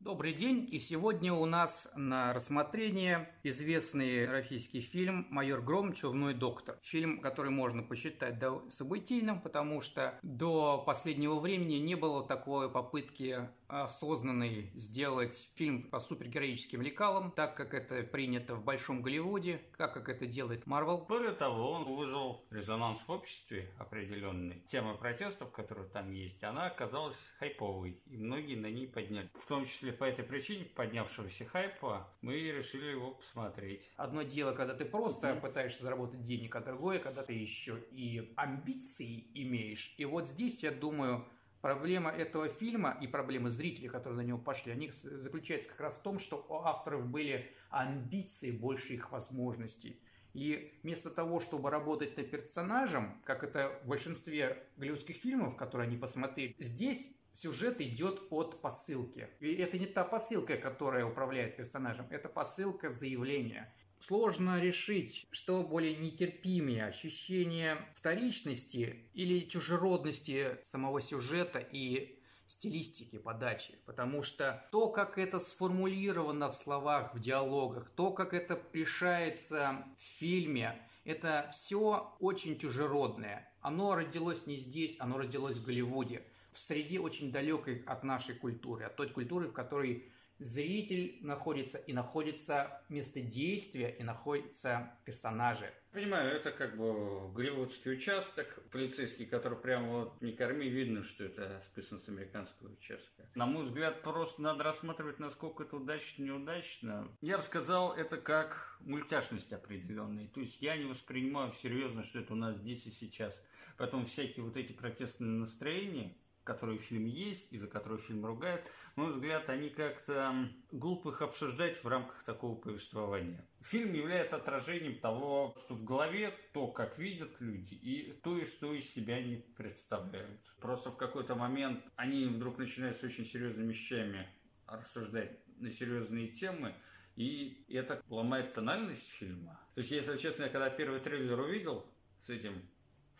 Добрый 0.00 0.32
день, 0.32 0.66
и 0.72 0.78
сегодня 0.80 1.34
у 1.34 1.44
нас 1.44 1.92
на 1.94 2.32
рассмотрение 2.32 3.30
известный 3.42 4.24
российский 4.24 4.80
фильм 4.80 5.26
«Майор 5.28 5.60
Гром. 5.60 5.92
Чувной 5.92 6.32
доктор». 6.32 6.78
Фильм, 6.80 7.20
который 7.20 7.50
можно 7.50 7.82
посчитать 7.82 8.42
событийным, 8.70 9.42
потому 9.42 9.82
что 9.82 10.18
до 10.22 10.78
последнего 10.78 11.38
времени 11.38 11.74
не 11.74 11.96
было 11.96 12.26
такой 12.26 12.70
попытки 12.70 13.50
осознанной 13.70 14.70
сделать 14.74 15.50
фильм 15.54 15.82
по 15.82 16.00
супергероическим 16.00 16.82
лекалам, 16.82 17.32
так 17.32 17.56
как 17.56 17.74
это 17.74 18.02
принято 18.02 18.54
в 18.54 18.64
Большом 18.64 19.02
Голливуде, 19.02 19.60
так 19.76 19.92
как 19.92 20.08
это 20.08 20.26
делает 20.26 20.66
Марвел. 20.66 20.98
Более 20.98 21.32
того, 21.32 21.72
он 21.72 21.84
вызвал 21.84 22.46
резонанс 22.50 23.00
в 23.00 23.10
обществе 23.10 23.70
определенный. 23.78 24.62
Тема 24.66 24.94
протестов, 24.94 25.50
которая 25.52 25.86
там 25.86 26.10
есть, 26.12 26.42
она 26.44 26.66
оказалась 26.66 27.16
хайповой, 27.38 28.00
и 28.06 28.16
многие 28.16 28.56
на 28.56 28.70
ней 28.70 28.86
подняли. 28.86 29.30
В 29.34 29.46
том 29.46 29.64
числе 29.64 29.80
числе 29.80 29.92
по 29.92 30.04
этой 30.04 30.24
причине 30.24 30.64
поднявшегося 30.64 31.46
хайпа 31.46 32.08
мы 32.20 32.34
решили 32.34 32.86
его 32.90 33.12
посмотреть. 33.12 33.90
Одно 33.96 34.22
дело, 34.22 34.52
когда 34.52 34.74
ты 34.74 34.84
просто 34.84 35.28
mm-hmm. 35.28 35.40
пытаешься 35.40 35.82
заработать 35.82 36.22
денег, 36.22 36.54
а 36.56 36.60
другое, 36.60 36.98
когда 36.98 37.22
ты 37.22 37.32
еще 37.32 37.78
и 37.90 38.32
амбиции 38.36 39.26
имеешь. 39.34 39.94
И 39.96 40.04
вот 40.04 40.28
здесь, 40.28 40.62
я 40.62 40.70
думаю, 40.70 41.26
Проблема 41.60 42.10
этого 42.10 42.48
фильма 42.48 42.96
и 43.02 43.06
проблема 43.06 43.50
зрителей, 43.50 43.88
которые 43.88 44.22
на 44.22 44.26
него 44.26 44.38
пошли, 44.38 44.72
они 44.72 44.90
заключаются 44.90 45.68
как 45.70 45.80
раз 45.80 45.98
в 45.98 46.02
том, 46.02 46.18
что 46.18 46.44
у 46.48 46.54
авторов 46.54 47.06
были 47.06 47.54
амбиции 47.68 48.50
больше 48.50 48.94
их 48.94 49.12
возможностей. 49.12 50.00
И 50.32 50.78
вместо 50.82 51.10
того, 51.10 51.40
чтобы 51.40 51.70
работать 51.70 52.16
над 52.16 52.30
персонажем, 52.30 53.20
как 53.24 53.42
это 53.42 53.78
в 53.84 53.88
большинстве 53.88 54.64
голливудских 54.76 55.16
фильмов, 55.16 55.56
которые 55.56 55.88
они 55.88 55.96
посмотрели, 55.96 56.54
здесь 56.58 57.16
сюжет 57.32 57.80
идет 57.80 58.22
от 58.30 58.62
посылки. 58.62 59.28
И 59.40 59.54
это 59.54 59.78
не 59.78 59.86
та 59.86 60.04
посылка, 60.04 60.56
которая 60.56 61.04
управляет 61.04 61.56
персонажем, 61.56 62.06
это 62.10 62.28
посылка 62.28 62.90
заявления. 62.90 63.74
Сложно 64.00 64.58
решить, 64.58 65.28
что 65.30 65.62
более 65.62 65.94
нетерпимее, 65.94 66.86
ощущение 66.86 67.86
вторичности 67.94 69.04
или 69.12 69.40
чужеродности 69.40 70.56
самого 70.62 71.02
сюжета 71.02 71.58
и 71.58 72.18
стилистики 72.46 73.18
подачи, 73.18 73.74
потому 73.84 74.22
что 74.22 74.66
то, 74.72 74.88
как 74.88 75.18
это 75.18 75.38
сформулировано 75.38 76.50
в 76.50 76.54
словах, 76.54 77.14
в 77.14 77.20
диалогах, 77.20 77.90
то, 77.94 78.10
как 78.10 78.32
это 78.32 78.60
решается 78.72 79.84
в 79.98 80.00
фильме, 80.00 80.80
это 81.04 81.48
все 81.52 82.16
очень 82.20 82.58
чужеродное. 82.58 83.52
Оно 83.60 83.94
родилось 83.94 84.46
не 84.46 84.56
здесь, 84.56 84.96
оно 84.98 85.18
родилось 85.18 85.58
в 85.58 85.64
Голливуде 85.64 86.24
в 86.52 86.58
среде 86.58 86.98
очень 86.98 87.30
далекой 87.30 87.82
от 87.86 88.02
нашей 88.02 88.34
культуры, 88.34 88.84
от 88.84 88.96
той 88.96 89.08
культуры, 89.08 89.48
в 89.48 89.52
которой 89.52 90.10
зритель 90.40 91.18
находится 91.20 91.78
и 91.78 91.92
находится 91.92 92.82
место 92.88 93.20
действия 93.20 93.90
и 93.90 94.02
находятся 94.02 94.90
персонажи. 95.04 95.72
Понимаю, 95.92 96.30
это 96.30 96.52
как 96.52 96.76
бы 96.76 97.32
голливудский 97.32 97.92
участок 97.92 98.62
полицейский, 98.70 99.26
который 99.26 99.58
прямо 99.58 99.88
вот 99.88 100.22
не 100.22 100.32
корми, 100.32 100.68
видно, 100.68 101.02
что 101.02 101.24
это 101.24 101.60
списан 101.60 101.98
с 101.98 102.08
американского 102.08 102.72
участка. 102.72 103.28
На 103.34 103.46
мой 103.46 103.64
взгляд, 103.64 104.02
просто 104.02 104.40
надо 104.40 104.62
рассматривать, 104.64 105.18
насколько 105.18 105.64
это 105.64 105.76
удачно, 105.76 106.22
неудачно. 106.22 107.08
Я 107.20 107.38
бы 107.38 107.42
сказал, 107.42 107.92
это 107.92 108.16
как 108.18 108.78
мультяшность 108.80 109.52
определенная. 109.52 110.28
То 110.28 110.40
есть 110.40 110.62
я 110.62 110.76
не 110.76 110.84
воспринимаю 110.84 111.50
серьезно, 111.50 112.04
что 112.04 112.20
это 112.20 112.34
у 112.34 112.36
нас 112.36 112.56
здесь 112.56 112.86
и 112.86 112.90
сейчас. 112.90 113.44
Поэтому 113.76 114.04
всякие 114.04 114.44
вот 114.44 114.56
эти 114.56 114.72
протестные 114.72 115.30
настроения, 115.30 116.16
которые 116.44 116.78
в 116.78 116.82
фильме 116.82 117.10
есть 117.10 117.52
и 117.52 117.58
за 117.58 117.68
которые 117.68 117.98
фильм 117.98 118.24
ругает, 118.24 118.68
на 118.96 119.04
мой 119.04 119.12
взгляд, 119.12 119.48
они 119.48 119.68
как-то 119.68 120.48
глупо 120.72 121.10
их 121.10 121.22
обсуждать 121.22 121.82
в 121.82 121.86
рамках 121.86 122.22
такого 122.22 122.56
повествования. 122.56 123.46
Фильм 123.60 123.92
является 123.92 124.36
отражением 124.36 124.98
того, 124.98 125.54
что 125.56 125.74
в 125.74 125.84
голове, 125.84 126.34
то, 126.52 126.68
как 126.68 126.98
видят 126.98 127.40
люди, 127.40 127.74
и 127.74 128.12
то, 128.22 128.36
и 128.36 128.44
что 128.44 128.72
из 128.74 128.90
себя 128.90 129.16
они 129.16 129.36
представляют. 129.56 130.40
Просто 130.60 130.90
в 130.90 130.96
какой-то 130.96 131.34
момент 131.34 131.84
они 131.96 132.26
вдруг 132.26 132.58
начинают 132.58 132.96
с 132.96 133.04
очень 133.04 133.24
серьезными 133.24 133.68
вещами 133.68 134.28
рассуждать 134.66 135.38
на 135.58 135.70
серьезные 135.70 136.28
темы, 136.28 136.74
и 137.16 137.64
это 137.68 138.02
ломает 138.08 138.54
тональность 138.54 139.08
фильма. 139.10 139.60
То 139.74 139.80
есть, 139.80 139.90
если 139.90 140.16
честно, 140.16 140.44
я 140.44 140.48
когда 140.48 140.70
первый 140.70 141.00
трейлер 141.00 141.38
увидел 141.38 141.86
с 142.20 142.30
этим 142.30 142.62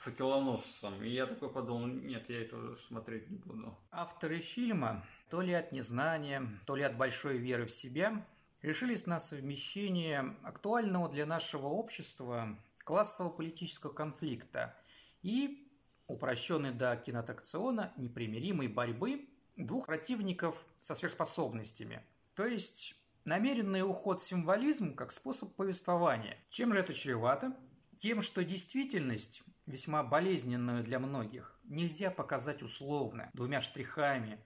факелоносцем. 0.00 1.02
И 1.02 1.10
я 1.10 1.26
такой 1.26 1.50
подумал, 1.50 1.86
нет, 1.86 2.28
я 2.30 2.42
этого 2.42 2.74
смотреть 2.74 3.30
не 3.30 3.36
буду. 3.36 3.76
Авторы 3.90 4.40
фильма, 4.40 5.04
то 5.28 5.40
ли 5.42 5.52
от 5.52 5.72
незнания, 5.72 6.48
то 6.66 6.74
ли 6.74 6.82
от 6.82 6.96
большой 6.96 7.36
веры 7.36 7.66
в 7.66 7.70
себя, 7.70 8.26
решились 8.62 9.06
на 9.06 9.20
совмещение 9.20 10.36
актуального 10.42 11.08
для 11.08 11.26
нашего 11.26 11.66
общества 11.66 12.58
классово-политического 12.84 13.92
конфликта 13.92 14.74
и 15.22 15.70
упрощенной 16.06 16.72
до 16.72 16.96
кинотакциона 16.96 17.92
непримиримой 17.96 18.68
борьбы 18.68 19.28
двух 19.56 19.86
противников 19.86 20.66
со 20.80 20.94
сверхспособностями. 20.94 22.02
То 22.34 22.46
есть 22.46 22.96
намеренный 23.24 23.82
уход 23.82 24.20
в 24.20 24.26
символизм 24.26 24.94
как 24.94 25.12
способ 25.12 25.54
повествования. 25.54 26.38
Чем 26.48 26.72
же 26.72 26.80
это 26.80 26.94
чревато? 26.94 27.54
Тем, 27.98 28.22
что 28.22 28.42
действительность, 28.42 29.42
весьма 29.70 30.02
болезненную 30.02 30.84
для 30.84 30.98
многих, 30.98 31.58
нельзя 31.64 32.10
показать 32.10 32.62
условно, 32.62 33.30
двумя 33.32 33.60
штрихами. 33.60 34.38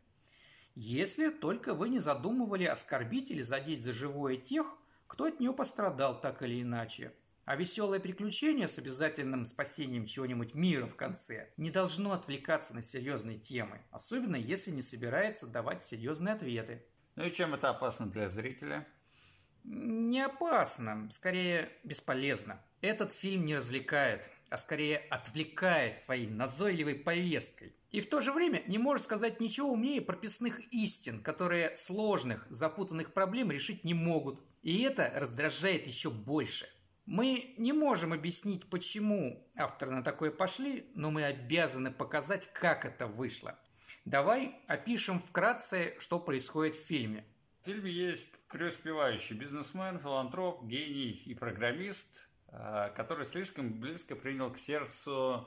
Если 0.74 1.30
только 1.30 1.74
вы 1.74 1.88
не 1.88 1.98
задумывали 1.98 2.64
оскорбить 2.64 3.30
или 3.30 3.42
задеть 3.42 3.82
за 3.82 3.92
живое 3.92 4.36
тех, 4.36 4.66
кто 5.06 5.24
от 5.24 5.40
нее 5.40 5.52
пострадал 5.52 6.20
так 6.20 6.42
или 6.42 6.62
иначе. 6.62 7.12
А 7.44 7.56
веселое 7.56 8.00
приключение 8.00 8.68
с 8.68 8.78
обязательным 8.78 9.44
спасением 9.44 10.06
чего-нибудь 10.06 10.54
мира 10.54 10.86
в 10.86 10.96
конце 10.96 11.52
не 11.58 11.70
должно 11.70 12.12
отвлекаться 12.12 12.74
на 12.74 12.80
серьезные 12.80 13.38
темы, 13.38 13.82
особенно 13.90 14.36
если 14.36 14.70
не 14.70 14.80
собирается 14.80 15.46
давать 15.46 15.82
серьезные 15.82 16.34
ответы. 16.34 16.84
Ну 17.16 17.24
и 17.24 17.32
чем 17.32 17.52
это 17.52 17.68
опасно 17.68 18.06
для 18.06 18.30
зрителя? 18.30 18.86
Не 19.62 20.22
опасно, 20.22 21.08
скорее 21.10 21.70
бесполезно. 21.84 22.60
Этот 22.80 23.12
фильм 23.12 23.44
не 23.44 23.56
развлекает, 23.56 24.30
а 24.54 24.56
скорее 24.56 24.98
отвлекает 25.10 25.98
своей 25.98 26.28
назойливой 26.28 26.94
повесткой. 26.94 27.74
И 27.90 28.00
в 28.00 28.08
то 28.08 28.20
же 28.20 28.30
время 28.30 28.62
не 28.68 28.78
может 28.78 29.04
сказать 29.04 29.40
ничего 29.40 29.72
умнее 29.72 30.00
прописных 30.00 30.60
истин, 30.72 31.24
которые 31.24 31.74
сложных, 31.74 32.46
запутанных 32.50 33.12
проблем 33.12 33.50
решить 33.50 33.82
не 33.82 33.94
могут. 33.94 34.40
И 34.62 34.82
это 34.82 35.10
раздражает 35.16 35.88
еще 35.88 36.08
больше. 36.08 36.68
Мы 37.04 37.56
не 37.58 37.72
можем 37.72 38.12
объяснить, 38.12 38.70
почему 38.70 39.44
авторы 39.56 39.90
на 39.90 40.04
такое 40.04 40.30
пошли, 40.30 40.88
но 40.94 41.10
мы 41.10 41.24
обязаны 41.24 41.90
показать, 41.90 42.46
как 42.52 42.84
это 42.84 43.08
вышло. 43.08 43.58
Давай 44.04 44.54
опишем 44.68 45.18
вкратце, 45.18 45.96
что 45.98 46.20
происходит 46.20 46.76
в 46.76 46.86
фильме. 46.86 47.24
В 47.62 47.66
фильме 47.66 47.90
есть 47.90 48.30
преуспевающий 48.52 49.34
бизнесмен, 49.34 49.98
филантроп, 49.98 50.64
гений 50.64 51.20
и 51.26 51.34
программист, 51.34 52.28
который 52.94 53.26
слишком 53.26 53.72
близко 53.80 54.16
принял 54.16 54.50
к 54.50 54.58
сердцу 54.58 55.46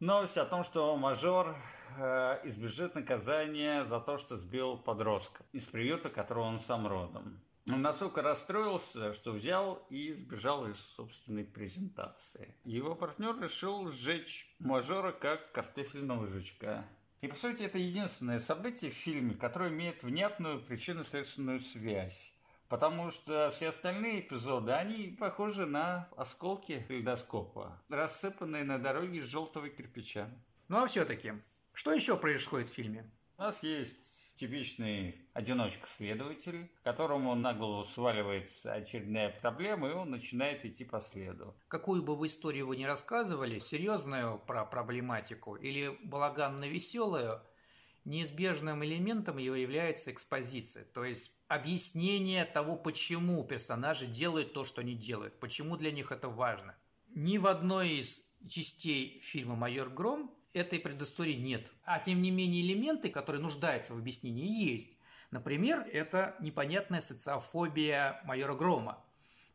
новость 0.00 0.38
о 0.38 0.44
том, 0.44 0.64
что 0.64 0.96
мажор 0.96 1.56
э, 1.96 2.40
избежит 2.44 2.94
наказания 2.94 3.84
за 3.84 4.00
то, 4.00 4.18
что 4.18 4.36
сбил 4.36 4.76
подростка 4.76 5.44
из 5.52 5.66
приюта, 5.66 6.08
которого 6.08 6.44
он 6.44 6.60
сам 6.60 6.86
родом. 6.86 7.40
Он 7.70 7.82
настолько 7.82 8.22
расстроился, 8.22 9.12
что 9.12 9.32
взял 9.32 9.84
и 9.90 10.12
сбежал 10.14 10.66
из 10.66 10.78
собственной 10.78 11.44
презентации. 11.44 12.54
Его 12.64 12.94
партнер 12.94 13.38
решил 13.38 13.90
сжечь 13.90 14.54
мажора 14.58 15.12
как 15.12 15.52
картофельного 15.52 16.26
жучка. 16.26 16.86
И, 17.20 17.26
по 17.26 17.36
сути, 17.36 17.64
это 17.64 17.78
единственное 17.78 18.40
событие 18.40 18.90
в 18.90 18.94
фильме, 18.94 19.34
которое 19.34 19.70
имеет 19.70 20.02
внятную 20.02 20.62
причинно-следственную 20.62 21.60
связь. 21.60 22.32
Потому 22.68 23.10
что 23.10 23.50
все 23.50 23.70
остальные 23.70 24.20
эпизоды, 24.20 24.72
они 24.72 25.16
похожи 25.18 25.64
на 25.64 26.08
осколки 26.16 26.84
ледоскопа, 26.88 27.82
рассыпанные 27.88 28.64
на 28.64 28.78
дороге 28.78 29.20
из 29.20 29.26
желтого 29.26 29.70
кирпича. 29.70 30.28
Ну 30.68 30.82
а 30.82 30.86
все-таки, 30.86 31.32
что 31.72 31.92
еще 31.92 32.16
происходит 32.16 32.68
в 32.68 32.74
фильме? 32.74 33.10
У 33.38 33.42
нас 33.42 33.62
есть 33.62 34.34
типичный 34.38 35.28
одиночка-следователь, 35.32 36.70
которому 36.84 37.34
на 37.34 37.54
голову 37.54 37.84
сваливается 37.84 38.74
очередная 38.74 39.30
проблема, 39.30 39.88
и 39.88 39.94
он 39.94 40.10
начинает 40.10 40.64
идти 40.64 40.84
по 40.84 41.00
следу. 41.00 41.56
Какую 41.68 42.02
бы 42.02 42.16
вы 42.16 42.26
историю 42.26 42.66
вы 42.66 42.76
ни 42.76 42.84
рассказывали, 42.84 43.58
серьезную 43.58 44.38
про 44.38 44.64
проблематику 44.64 45.56
или 45.56 45.98
балаганно-веселую, 46.04 47.40
неизбежным 48.04 48.84
элементом 48.84 49.38
его 49.38 49.56
является 49.56 50.12
экспозиция, 50.12 50.84
то 50.84 51.04
есть 51.04 51.32
объяснение 51.48 52.44
того, 52.44 52.76
почему 52.76 53.42
персонажи 53.44 54.06
делают 54.06 54.52
то, 54.52 54.64
что 54.64 54.82
они 54.82 54.94
делают, 54.94 55.40
почему 55.40 55.76
для 55.76 55.90
них 55.90 56.12
это 56.12 56.28
важно. 56.28 56.76
Ни 57.14 57.38
в 57.38 57.46
одной 57.46 58.00
из 58.00 58.30
частей 58.48 59.20
фильма 59.20 59.56
«Майор 59.56 59.88
Гром» 59.88 60.34
этой 60.52 60.78
предыстории 60.78 61.34
нет. 61.34 61.70
А 61.84 61.98
тем 61.98 62.22
не 62.22 62.30
менее 62.30 62.62
элементы, 62.62 63.10
которые 63.10 63.42
нуждаются 63.42 63.94
в 63.94 63.98
объяснении, 63.98 64.70
есть. 64.70 64.96
Например, 65.30 65.86
это 65.92 66.36
непонятная 66.40 67.00
социофобия 67.00 68.22
майора 68.24 68.54
Грома. 68.54 69.04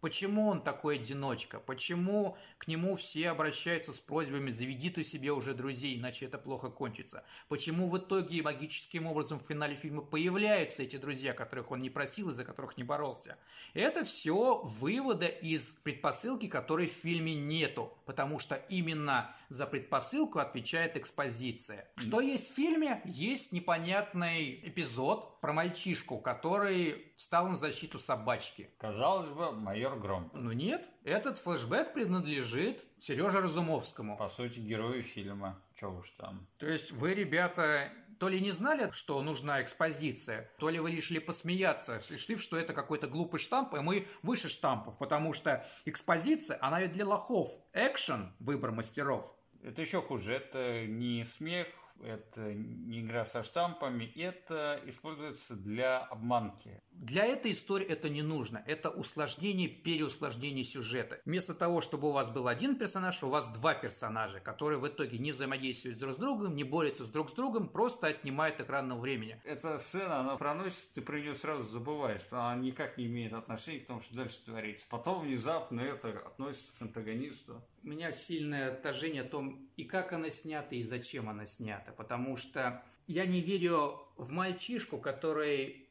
Почему 0.04 0.50
он 0.50 0.62
такой 0.62 0.96
одиночка? 0.96 1.62
Почему 1.62 2.36
к 2.58 2.68
нему 2.68 2.98
все 2.98 3.30
обращаются 3.30 3.94
с 3.94 4.00
просьбами 4.00 4.52
«заведи 4.52 4.90
ты 4.90 5.02
себе 5.02 5.32
уже 5.32 5.54
друзей, 5.54 5.98
иначе 5.98 6.26
это 6.26 6.38
плохо 6.38 6.70
кончится»? 6.70 7.24
Почему 7.48 7.88
в 7.88 7.98
итоге 7.98 8.42
магическим 8.42 9.08
образом 9.08 9.40
в 9.40 9.44
финале 9.44 9.76
фильма 9.76 10.02
появляются 10.02 10.84
эти 10.84 10.98
друзья, 10.98 11.32
которых 11.32 11.72
он 11.72 11.80
не 11.80 11.90
просил 11.90 12.28
и 12.28 12.34
за 12.34 12.44
которых 12.44 12.76
не 12.76 12.84
боролся? 12.84 13.38
Это 13.74 14.04
все 14.04 14.62
выводы 14.66 15.28
из 15.28 15.70
предпосылки, 15.76 16.50
которой 16.50 16.88
в 16.88 16.92
фильме 16.92 17.34
нету, 17.34 17.98
потому 18.06 18.40
что 18.40 18.56
именно 18.68 19.34
за 19.48 19.68
предпосылку 19.68 20.40
отвечает 20.40 20.98
экспозиция. 20.98 21.88
Что 21.96 22.20
есть 22.20 22.52
в 22.52 22.56
фильме? 22.56 23.02
Есть 23.06 23.54
непонятный 23.54 24.60
эпизод 24.68 25.40
про 25.40 25.54
мальчишку, 25.54 26.18
который 26.18 27.14
встал 27.16 27.48
на 27.48 27.56
защиту 27.56 28.00
собачки. 28.00 28.70
Казалось 28.80 29.30
бы, 29.30 29.52
майор 29.52 29.93
Гром. 29.96 30.32
Но 30.34 30.54
нет, 30.54 30.90
этот 31.04 31.38
флешбэк 31.38 31.94
принадлежит 31.94 32.84
Сереже 33.00 33.42
Разумовскому. 33.42 34.18
По 34.18 34.30
сути, 34.30 34.60
герою 34.60 35.04
фильма. 35.04 35.62
Чего 35.76 35.98
уж 35.98 36.10
там. 36.12 36.48
То 36.58 36.68
есть 36.68 36.92
вы, 36.92 37.14
ребята, 37.14 37.92
то 38.20 38.30
ли 38.30 38.40
не 38.40 38.52
знали, 38.52 38.90
что 38.92 39.22
нужна 39.22 39.62
экспозиция, 39.62 40.50
то 40.58 40.70
ли 40.70 40.80
вы 40.80 40.92
решили 40.92 41.20
посмеяться, 41.20 42.02
решив, 42.10 42.42
что 42.42 42.58
это 42.58 42.74
какой-то 42.74 43.08
глупый 43.08 43.40
штамп, 43.40 43.74
и 43.76 43.80
мы 43.80 44.08
выше 44.22 44.50
штампов, 44.50 44.98
потому 44.98 45.34
что 45.34 45.66
экспозиция, 45.86 46.58
она 46.62 46.80
ведь 46.82 46.94
для 46.94 47.06
лохов. 47.06 47.50
Экшен– 47.74 48.34
выбор 48.40 48.72
мастеров. 48.72 49.36
Это 49.62 49.82
еще 49.82 50.02
хуже. 50.02 50.36
Это 50.36 50.86
не 50.86 51.24
смех, 51.24 51.68
это 52.04 52.54
не 52.54 53.02
игра 53.02 53.26
со 53.26 53.44
штампами, 53.44 54.12
это 54.16 54.80
используется 54.86 55.56
для 55.56 56.00
обманки. 56.00 56.82
Для 56.92 57.26
этой 57.26 57.54
истории 57.54 57.88
это 57.88 58.10
не 58.10 58.22
нужно. 58.22 58.64
Это 58.68 58.90
усложнение, 58.90 59.68
переусложнение 59.68 60.64
сюжета. 60.64 61.20
Вместо 61.26 61.54
того, 61.54 61.82
чтобы 61.82 62.10
у 62.10 62.12
вас 62.12 62.30
был 62.30 62.48
один 62.48 62.78
персонаж, 62.78 63.24
у 63.24 63.30
вас 63.30 63.52
два 63.54 63.74
персонажа, 63.74 64.40
которые 64.40 64.80
в 64.80 64.88
итоге 64.88 65.18
не 65.18 65.32
взаимодействуют 65.32 65.98
друг 65.98 66.14
с 66.14 66.18
другом, 66.18 66.56
не 66.56 66.64
борются 66.64 67.06
с 67.06 67.10
друг 67.10 67.30
с 67.30 67.34
другом, 67.34 67.70
просто 67.70 68.08
отнимают 68.08 68.60
экранного 68.60 69.00
времени. 69.00 69.42
Эта 69.44 69.78
сцена, 69.78 70.20
она 70.20 70.36
проносится, 70.38 70.96
ты 70.96 71.02
про 71.02 71.20
нее 71.20 71.36
сразу 71.36 71.64
забываешь. 71.64 72.22
Она 72.32 72.56
никак 72.56 72.98
не 72.98 73.06
имеет 73.06 73.34
отношения 73.34 73.80
к 73.80 73.88
тому, 73.88 74.02
что 74.02 74.16
дальше 74.16 74.44
творится. 74.46 74.86
Потом 74.90 75.22
внезапно 75.22 75.82
это 75.82 76.10
относится 76.10 76.78
к 76.78 76.82
антагонисту. 76.82 77.64
У 77.84 77.88
меня 77.88 78.12
сильное 78.12 78.72
отторжение 78.72 79.24
о 79.24 79.28
том, 79.28 79.70
и 79.76 79.84
как 79.84 80.14
она 80.14 80.30
снята, 80.30 80.76
и 80.76 80.84
зачем 80.84 81.28
она 81.28 81.46
снята. 81.46 81.93
Потому 81.96 82.38
что 82.38 82.84
я 83.08 83.26
не 83.26 83.42
верю 83.42 84.00
в 84.18 84.32
мальчишку, 84.32 84.98
который 84.98 85.90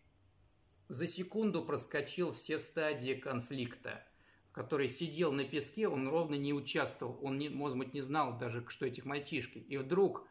за 0.89 1.07
секунду 1.07 1.65
проскочил 1.65 2.33
все 2.33 2.59
стадии 2.59 3.15
конфликта, 3.15 4.05
который 4.53 4.89
сидел 4.89 5.33
на 5.33 5.45
песке, 5.45 5.89
он 5.89 6.09
ровно 6.09 6.35
не 6.35 6.53
участвовал, 6.53 7.19
он, 7.23 7.39
не, 7.39 7.49
может 7.49 7.79
быть, 7.79 7.95
не 7.95 8.03
знал 8.03 8.37
даже, 8.37 8.65
что 8.69 8.87
этих 8.87 9.05
мальчишки. 9.05 9.59
И 9.59 9.79
вдруг 9.79 10.27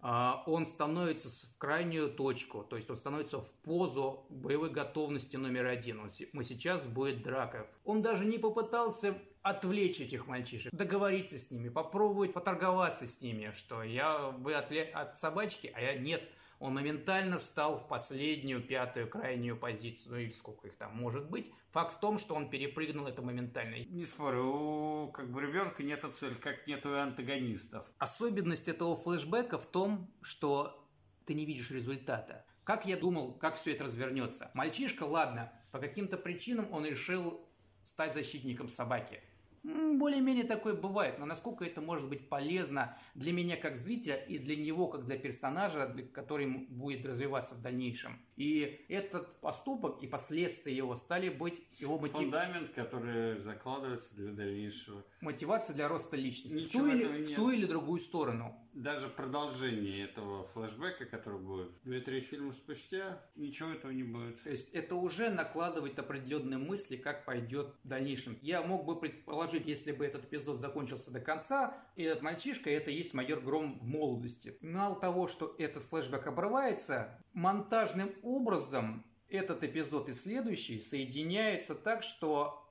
а, 0.00 0.44
он 0.46 0.64
становится 0.64 1.28
в 1.28 1.58
крайнюю 1.58 2.10
точку, 2.10 2.62
то 2.62 2.76
есть 2.76 2.88
он 2.88 2.96
становится 2.96 3.40
в 3.40 3.52
позу 3.62 4.26
боевой 4.30 4.70
готовности 4.70 5.36
номер 5.36 5.66
один. 5.66 6.00
Он, 6.00 6.10
мы 6.32 6.44
сейчас 6.44 6.86
будет 6.86 7.22
драка. 7.22 7.68
Он 7.84 8.00
даже 8.00 8.24
не 8.24 8.38
попытался 8.38 9.18
отвлечь 9.42 10.00
этих 10.00 10.26
мальчишек, 10.26 10.72
договориться 10.72 11.38
с 11.38 11.50
ними, 11.50 11.68
попробовать 11.68 12.32
поторговаться 12.32 13.06
с 13.06 13.20
ними, 13.22 13.52
что 13.56 13.82
я 13.82 14.28
вы 14.30 14.54
от, 14.54 14.72
от 14.72 15.18
собачки, 15.18 15.70
а 15.74 15.80
я 15.80 15.94
нет– 15.94 16.22
он 16.60 16.74
моментально 16.74 17.38
встал 17.38 17.78
в 17.78 17.86
последнюю, 17.86 18.60
пятую, 18.60 19.08
крайнюю 19.08 19.56
позицию, 19.56 20.12
ну 20.12 20.18
или 20.18 20.30
сколько 20.30 20.66
их 20.66 20.76
там 20.76 20.96
может 20.96 21.30
быть. 21.30 21.52
Факт 21.70 21.94
в 21.94 22.00
том, 22.00 22.18
что 22.18 22.34
он 22.34 22.50
перепрыгнул 22.50 23.06
это 23.06 23.22
моментально. 23.22 23.84
Не 23.84 24.04
спорю, 24.04 24.44
у 24.44 25.12
как 25.12 25.30
бы 25.30 25.40
ребенка 25.40 25.82
нет 25.84 26.04
цель, 26.12 26.34
как 26.34 26.66
нет 26.66 26.84
у 26.84 26.94
антагонистов. 26.94 27.84
Особенность 27.98 28.68
этого 28.68 28.96
флешбека 28.96 29.58
в 29.58 29.66
том, 29.66 30.10
что 30.20 30.84
ты 31.26 31.34
не 31.34 31.44
видишь 31.44 31.70
результата. 31.70 32.44
Как 32.64 32.86
я 32.86 32.96
думал, 32.96 33.34
как 33.34 33.54
все 33.54 33.72
это 33.72 33.84
развернется? 33.84 34.50
Мальчишка, 34.54 35.04
ладно, 35.04 35.52
по 35.70 35.78
каким-то 35.78 36.16
причинам 36.16 36.66
он 36.72 36.84
решил 36.84 37.47
стать 37.88 38.12
защитником 38.12 38.68
собаки. 38.68 39.20
Более-менее 39.64 40.44
такое 40.44 40.74
бывает, 40.74 41.18
но 41.18 41.26
насколько 41.26 41.64
это 41.64 41.80
может 41.80 42.08
быть 42.08 42.28
полезно 42.28 42.96
для 43.14 43.32
меня 43.32 43.56
как 43.56 43.76
зрителя 43.76 44.14
и 44.14 44.38
для 44.38 44.56
него 44.56 44.86
как 44.86 45.04
для 45.04 45.18
персонажа, 45.18 45.92
который 46.12 46.46
будет 46.46 47.04
развиваться 47.04 47.54
в 47.54 47.60
дальнейшем. 47.60 48.18
И 48.36 48.84
этот 48.88 49.36
поступок 49.40 50.02
и 50.02 50.06
последствия 50.06 50.74
его 50.74 50.94
стали 50.96 51.28
быть 51.28 51.60
его 51.78 51.98
мотив... 51.98 52.18
Фундамент, 52.18 52.70
который 52.70 53.38
закладывается 53.40 54.16
для 54.16 54.32
дальнейшего. 54.32 55.04
Мотивация 55.20 55.74
для 55.74 55.88
роста 55.88 56.16
личности. 56.16 56.68
в 56.68 56.72
ту, 56.72 56.86
или, 56.86 57.24
в 57.24 57.34
ту 57.34 57.50
или 57.50 57.66
другую 57.66 58.00
сторону. 58.00 58.56
Даже 58.74 59.08
продолжение 59.08 60.04
этого 60.04 60.44
флешбека, 60.44 61.04
который 61.06 61.40
будет 61.40 61.72
две-три 61.84 62.20
фильма 62.20 62.52
спустя, 62.52 63.22
ничего 63.34 63.70
этого 63.70 63.90
не 63.90 64.02
будет. 64.02 64.42
То 64.42 64.50
есть 64.50 64.70
это 64.70 64.94
уже 64.94 65.30
накладывает 65.30 65.98
определенные 65.98 66.58
мысли, 66.58 66.96
как 66.96 67.24
пойдет 67.24 67.74
в 67.82 67.88
дальнейшем. 67.88 68.38
Я 68.42 68.62
мог 68.62 68.84
бы 68.84 68.98
предположить, 69.00 69.66
если 69.66 69.92
бы 69.92 70.06
этот 70.06 70.26
эпизод 70.26 70.60
закончился 70.60 71.10
до 71.10 71.20
конца, 71.20 71.82
и 71.96 72.04
этот 72.04 72.22
мальчишка, 72.22 72.70
это 72.70 72.90
есть 72.90 73.14
майор 73.14 73.40
Гром 73.40 73.78
в 73.80 73.84
молодости. 73.84 74.56
Мало 74.60 75.00
того, 75.00 75.28
что 75.28 75.54
этот 75.58 75.82
флешбэк 75.84 76.26
обрывается, 76.26 77.18
монтажным 77.32 78.14
образом 78.22 79.04
этот 79.28 79.62
эпизод 79.62 80.08
и 80.08 80.12
следующий 80.12 80.80
соединяются 80.80 81.74
так, 81.74 82.02
что 82.02 82.67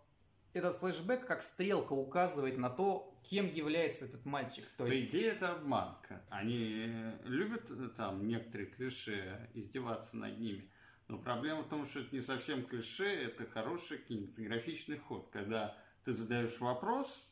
этот 0.57 0.75
флешбэк 0.75 1.25
как 1.25 1.41
стрелка 1.41 1.93
указывает 1.93 2.57
на 2.57 2.69
то, 2.69 3.17
кем 3.23 3.47
является 3.47 4.05
этот 4.05 4.25
мальчик. 4.25 4.65
То 4.77 4.85
есть... 4.85 5.11
По 5.11 5.17
идее, 5.17 5.31
это 5.31 5.53
обманка. 5.53 6.23
Они 6.29 6.85
э, 6.87 7.19
любят 7.25 7.69
э, 7.71 7.89
там 7.95 8.27
некоторые 8.27 8.69
клише 8.69 9.49
издеваться 9.53 10.17
над 10.17 10.39
ними. 10.39 10.69
Но 11.07 11.17
проблема 11.17 11.63
в 11.63 11.69
том, 11.69 11.85
что 11.85 12.01
это 12.01 12.15
не 12.15 12.21
совсем 12.21 12.65
клише, 12.65 13.07
это 13.07 13.45
хороший 13.45 13.97
кинематографичный 13.99 14.97
ход. 14.97 15.29
Когда 15.31 15.77
ты 16.03 16.13
задаешь 16.13 16.59
вопрос, 16.59 17.29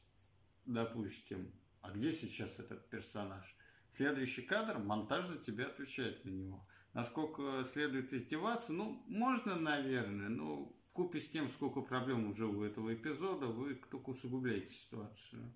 допустим, 0.65 1.51
а 1.81 1.91
где 1.91 2.13
сейчас 2.13 2.59
этот 2.59 2.89
персонаж? 2.89 3.55
Следующий 3.89 4.41
кадр 4.41 4.77
монтажно 4.79 5.37
тебе 5.37 5.65
отвечает 5.65 6.25
на 6.25 6.29
него. 6.29 6.67
Насколько 6.93 7.63
следует 7.65 8.13
издеваться, 8.13 8.71
ну, 8.73 9.03
можно, 9.07 9.55
наверное, 9.55 10.29
но 10.29 10.74
купе 10.95 11.19
с 11.19 11.29
тем, 11.29 11.49
сколько 11.49 11.81
проблем 11.81 12.29
уже 12.29 12.47
у 12.47 12.63
этого 12.63 12.93
эпизода, 12.93 13.47
вы 13.47 13.75
только 13.75 14.09
усугубляете 14.09 14.73
ситуацию. 14.73 15.53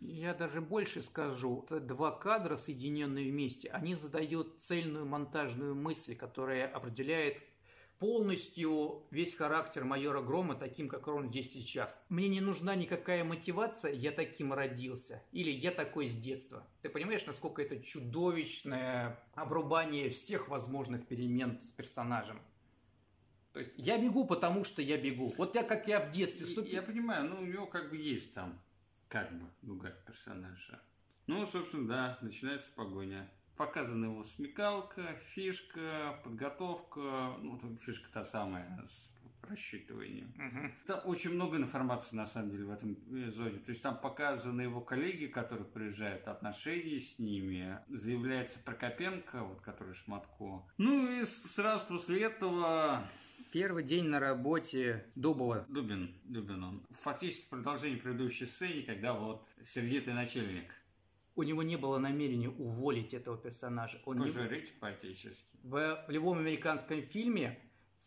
Я 0.00 0.34
даже 0.34 0.60
больше 0.60 1.00
скажу. 1.00 1.62
Это 1.64 1.78
два 1.78 2.10
кадра, 2.10 2.56
соединенные 2.56 3.30
вместе, 3.30 3.68
они 3.68 3.94
задают 3.94 4.60
цельную 4.60 5.06
монтажную 5.06 5.74
мысль, 5.74 6.16
которая 6.16 6.66
определяет 6.66 7.44
полностью 8.00 9.06
весь 9.10 9.34
характер 9.34 9.84
майора 9.84 10.22
Грома 10.22 10.54
таким, 10.54 10.88
как 10.88 11.06
он 11.06 11.28
здесь 11.28 11.52
сейчас. 11.52 12.02
Мне 12.08 12.28
не 12.28 12.40
нужна 12.40 12.74
никакая 12.74 13.24
мотивация, 13.24 13.92
я 13.92 14.10
таким 14.10 14.54
родился. 14.54 15.22
Или 15.32 15.50
я 15.50 15.70
такой 15.70 16.08
с 16.08 16.16
детства. 16.16 16.66
Ты 16.80 16.88
понимаешь, 16.88 17.26
насколько 17.26 17.62
это 17.62 17.78
чудовищное 17.78 19.22
обрубание 19.34 20.08
всех 20.08 20.48
возможных 20.48 21.06
перемен 21.06 21.60
с 21.60 21.70
персонажем? 21.72 22.40
То 23.52 23.60
есть 23.60 23.72
я 23.76 23.98
бегу, 23.98 24.26
потому 24.26 24.64
что 24.64 24.80
я 24.82 24.96
бегу. 24.96 25.32
Вот 25.36 25.54
я 25.54 25.64
как 25.64 25.88
я 25.88 26.00
в 26.00 26.10
детстве 26.10 26.46
ступил. 26.46 26.72
Я 26.72 26.82
понимаю, 26.82 27.28
ну 27.28 27.40
у 27.40 27.44
него 27.44 27.66
как 27.66 27.90
бы 27.90 27.96
есть 27.96 28.34
там 28.34 28.60
как 29.08 29.32
бы 29.32 29.46
другая 29.62 29.94
персонажа. 30.06 30.80
Ну, 31.26 31.46
собственно, 31.46 31.88
да, 31.88 32.18
начинается 32.22 32.70
погоня. 32.74 33.30
Показана 33.56 34.06
его 34.06 34.24
смекалка, 34.24 35.02
фишка, 35.22 36.18
подготовка. 36.24 37.36
Ну, 37.40 37.76
фишка 37.76 38.10
та 38.12 38.24
самая 38.24 38.84
с 38.86 39.10
рассчитыванием. 39.48 40.32
Угу. 40.36 40.72
Там 40.86 41.00
очень 41.04 41.30
много 41.30 41.56
информации, 41.56 42.16
на 42.16 42.26
самом 42.26 42.50
деле, 42.50 42.64
в 42.64 42.70
этом 42.70 42.92
эпизоде. 42.92 43.58
То 43.58 43.70
есть 43.70 43.82
там 43.82 43.98
показаны 44.00 44.62
его 44.62 44.80
коллеги, 44.80 45.26
которые 45.26 45.66
приезжают, 45.66 46.28
отношения 46.28 47.00
с 47.00 47.18
ними. 47.18 47.78
Заявляется 47.88 48.58
Прокопенко, 48.60 49.42
вот 49.44 49.60
который 49.60 49.94
Шматко. 49.94 50.66
Ну 50.78 51.20
и 51.20 51.24
сразу 51.24 51.86
после 51.86 52.22
этого 52.22 53.02
Первый 53.52 53.82
день 53.82 54.04
на 54.04 54.20
работе 54.20 55.06
Дубова. 55.16 55.66
Дубин, 55.68 56.14
Дубин 56.22 56.62
он. 56.62 56.86
Фактически 56.90 57.48
продолжение 57.48 57.98
предыдущей 57.98 58.46
сцены, 58.46 58.82
когда 58.82 59.12
вот 59.12 59.44
сердитый 59.64 60.14
начальник. 60.14 60.72
У 61.34 61.42
него 61.42 61.64
не 61.64 61.76
было 61.76 61.98
намерения 61.98 62.48
уволить 62.48 63.12
этого 63.12 63.36
персонажа. 63.36 64.00
Он 64.04 64.18
Пожарить 64.18 64.72
не... 64.72 64.78
по-отечески. 64.78 65.56
В 65.64 66.04
любом 66.06 66.38
американском 66.38 67.02
фильме 67.02 67.58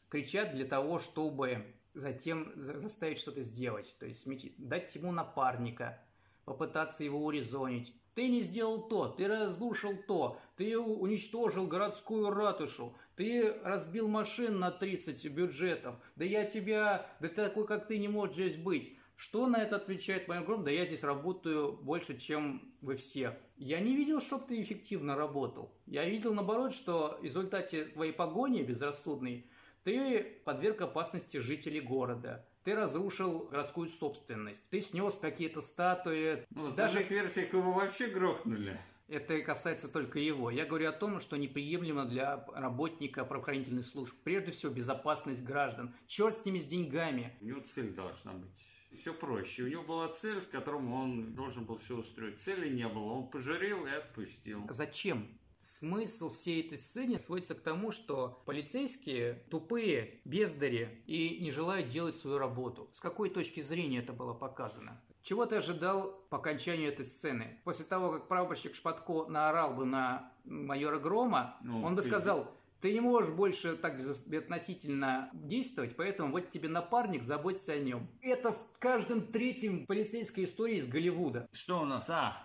кричат 0.07 0.53
для 0.53 0.65
того, 0.65 0.99
чтобы 0.99 1.75
затем 1.93 2.53
заставить 2.55 3.19
что-то 3.19 3.41
сделать. 3.41 3.97
То 3.99 4.05
есть 4.05 4.25
дать 4.57 4.95
ему 4.95 5.11
напарника, 5.11 6.01
попытаться 6.45 7.03
его 7.03 7.25
урезонить. 7.25 7.93
Ты 8.15 8.29
не 8.29 8.41
сделал 8.41 8.87
то, 8.87 9.07
ты 9.07 9.27
разрушил 9.27 9.95
то, 10.07 10.39
ты 10.55 10.77
уничтожил 10.77 11.65
городскую 11.67 12.29
ратушу, 12.29 12.95
ты 13.15 13.53
разбил 13.63 14.07
машин 14.07 14.59
на 14.59 14.69
30 14.69 15.25
бюджетов, 15.31 15.95
да 16.15 16.25
я 16.25 16.45
тебя, 16.45 17.09
да 17.19 17.27
такой, 17.27 17.65
как 17.65 17.87
ты, 17.87 17.97
не 17.97 18.07
можешь 18.07 18.35
здесь 18.35 18.57
быть. 18.57 18.97
Что 19.15 19.47
на 19.47 19.61
это 19.61 19.75
отвечает 19.75 20.27
Майор 20.27 20.45
Гром? 20.45 20.63
Да 20.63 20.71
я 20.71 20.85
здесь 20.85 21.03
работаю 21.03 21.73
больше, 21.73 22.17
чем 22.17 22.73
вы 22.81 22.95
все. 22.95 23.37
Я 23.57 23.79
не 23.79 23.95
видел, 23.95 24.19
чтобы 24.19 24.45
ты 24.47 24.61
эффективно 24.61 25.15
работал. 25.15 25.71
Я 25.85 26.05
видел, 26.05 26.33
наоборот, 26.33 26.73
что 26.73 27.17
в 27.21 27.23
результате 27.23 27.85
твоей 27.85 28.11
погони 28.11 28.63
безрассудной 28.63 29.49
ты 29.83 30.41
подверг 30.45 30.81
опасности 30.81 31.37
жителей 31.37 31.79
города. 31.79 32.47
Ты 32.63 32.75
разрушил 32.75 33.47
городскую 33.51 33.89
собственность. 33.89 34.63
Ты 34.69 34.81
снес 34.81 35.15
какие-то 35.15 35.61
статуи. 35.61 36.45
Ну, 36.51 36.67
в 36.67 36.75
даже 36.75 37.03
версиях 37.03 37.53
его 37.53 37.73
вообще 37.73 38.07
грохнули. 38.07 38.79
Это 39.09 39.39
касается 39.41 39.91
только 39.91 40.17
его. 40.17 40.49
Я 40.49 40.65
говорю 40.65 40.89
о 40.89 40.93
том, 40.93 41.19
что 41.19 41.35
неприемлемо 41.37 42.05
для 42.05 42.45
работника 42.55 43.25
правоохранительных 43.25 43.85
служб. 43.85 44.15
Прежде 44.23 44.51
всего, 44.51 44.73
безопасность 44.73 45.43
граждан. 45.43 45.93
Черт 46.07 46.37
с 46.37 46.45
ними 46.45 46.57
с 46.57 46.65
деньгами. 46.65 47.37
У 47.41 47.45
него 47.45 47.59
цель 47.59 47.93
должна 47.93 48.33
быть 48.33 48.73
все 48.95 49.13
проще. 49.13 49.63
У 49.63 49.67
него 49.67 49.83
была 49.83 50.07
цель, 50.09 50.41
с 50.41 50.47
которой 50.47 50.83
он 50.83 51.33
должен 51.33 51.65
был 51.65 51.77
все 51.77 51.97
устроить. 51.97 52.39
Цели 52.39 52.69
не 52.69 52.87
было, 52.87 53.13
он 53.13 53.27
пожурил 53.29 53.85
и 53.85 53.89
отпустил. 53.89 54.65
Зачем? 54.69 55.27
Смысл 55.63 56.29
всей 56.29 56.61
этой 56.61 56.77
сцены 56.77 57.19
сводится 57.19 57.55
к 57.55 57.61
тому, 57.61 57.91
что 57.91 58.43
полицейские 58.45 59.45
тупые, 59.49 60.19
бездари 60.25 61.01
и 61.07 61.39
не 61.41 61.51
желают 61.51 61.87
делать 61.87 62.17
свою 62.17 62.37
работу. 62.37 62.89
С 62.91 62.99
какой 62.99 63.29
точки 63.29 63.61
зрения 63.61 63.99
это 63.99 64.11
было 64.11 64.33
показано? 64.33 65.01
Чего 65.21 65.45
ты 65.45 65.55
ожидал 65.55 66.21
по 66.29 66.37
окончанию 66.37 66.89
этой 66.89 67.05
сцены? 67.05 67.61
После 67.63 67.85
того, 67.85 68.11
как 68.11 68.27
прапорщик 68.27 68.75
Шпатко 68.75 69.25
наорал 69.29 69.73
бы 69.73 69.85
на 69.85 70.33
майора 70.43 70.99
Грома, 70.99 71.57
ну, 71.63 71.81
он 71.81 71.95
бы 71.95 72.01
ты... 72.01 72.09
сказал, 72.09 72.51
ты 72.81 72.91
не 72.91 72.99
можешь 72.99 73.31
больше 73.31 73.77
так 73.77 74.01
относительно 74.37 75.29
действовать, 75.31 75.95
поэтому 75.95 76.33
вот 76.33 76.51
тебе 76.51 76.67
напарник, 76.67 77.23
заботься 77.23 77.71
о 77.71 77.79
нем. 77.79 78.09
Это 78.21 78.51
в 78.51 78.77
каждом 78.79 79.21
третьем 79.21 79.85
полицейской 79.85 80.43
истории 80.43 80.75
из 80.75 80.89
Голливуда. 80.89 81.47
Что 81.53 81.79
у 81.79 81.85
нас? 81.85 82.09
А... 82.09 82.35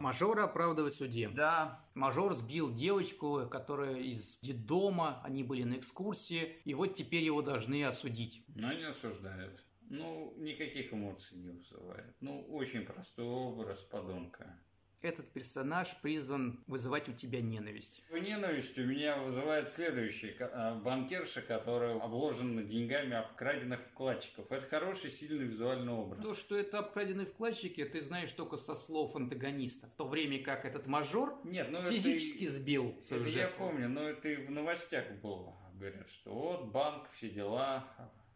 Мажора 0.00 0.44
оправдывают 0.44 0.94
в 0.94 0.98
суде. 0.98 1.28
Да. 1.28 1.84
Мажор 1.94 2.34
сбил 2.34 2.72
девочку, 2.72 3.46
которая 3.50 3.96
из 3.96 4.38
детдома, 4.40 5.20
они 5.24 5.42
были 5.42 5.64
на 5.64 5.74
экскурсии, 5.74 6.60
и 6.64 6.74
вот 6.74 6.94
теперь 6.94 7.22
его 7.22 7.42
должны 7.42 7.84
осудить. 7.84 8.44
Но 8.48 8.68
они 8.68 8.84
осуждают. 8.84 9.64
Ну, 9.82 10.34
никаких 10.38 10.92
эмоций 10.92 11.38
не 11.38 11.50
вызывает. 11.50 12.16
Ну, 12.20 12.46
очень 12.48 12.86
простой 12.86 13.26
образ 13.26 13.80
подонка 13.80 14.58
этот 15.02 15.30
персонаж 15.32 15.88
призван 16.00 16.62
вызывать 16.66 17.08
у 17.08 17.12
тебя 17.12 17.40
ненависть? 17.40 18.02
Ненависть 18.10 18.78
у 18.78 18.84
меня 18.84 19.18
вызывает 19.18 19.68
следующий. 19.68 20.34
А, 20.40 20.74
банкирша, 20.76 21.42
которая 21.42 21.98
обложена 22.00 22.62
деньгами 22.62 23.14
обкраденных 23.14 23.80
вкладчиков. 23.80 24.50
Это 24.50 24.66
хороший, 24.66 25.10
сильный 25.10 25.44
визуальный 25.44 25.92
образ. 25.92 26.24
То, 26.24 26.34
что 26.34 26.56
это 26.56 26.78
обкраденные 26.78 27.26
вкладчики, 27.26 27.84
ты 27.84 28.00
знаешь 28.00 28.32
только 28.32 28.56
со 28.56 28.74
слов 28.74 29.16
антагониста. 29.16 29.86
В 29.88 29.94
то 29.94 30.06
время 30.06 30.42
как 30.42 30.64
этот 30.64 30.86
мажор 30.86 31.38
Нет, 31.44 31.68
ну 31.70 31.80
физически 31.82 32.44
это, 32.44 32.52
сбил 32.52 32.96
свою 33.02 33.22
это 33.22 33.32
жертву. 33.32 33.64
Я 33.64 33.70
помню, 33.70 33.88
но 33.88 34.08
это 34.08 34.28
и 34.28 34.36
в 34.36 34.50
новостях 34.50 35.10
было. 35.22 35.56
Говорят, 35.74 36.08
что 36.08 36.32
вот 36.32 36.66
банк, 36.66 37.08
все 37.10 37.28
дела. 37.28 37.88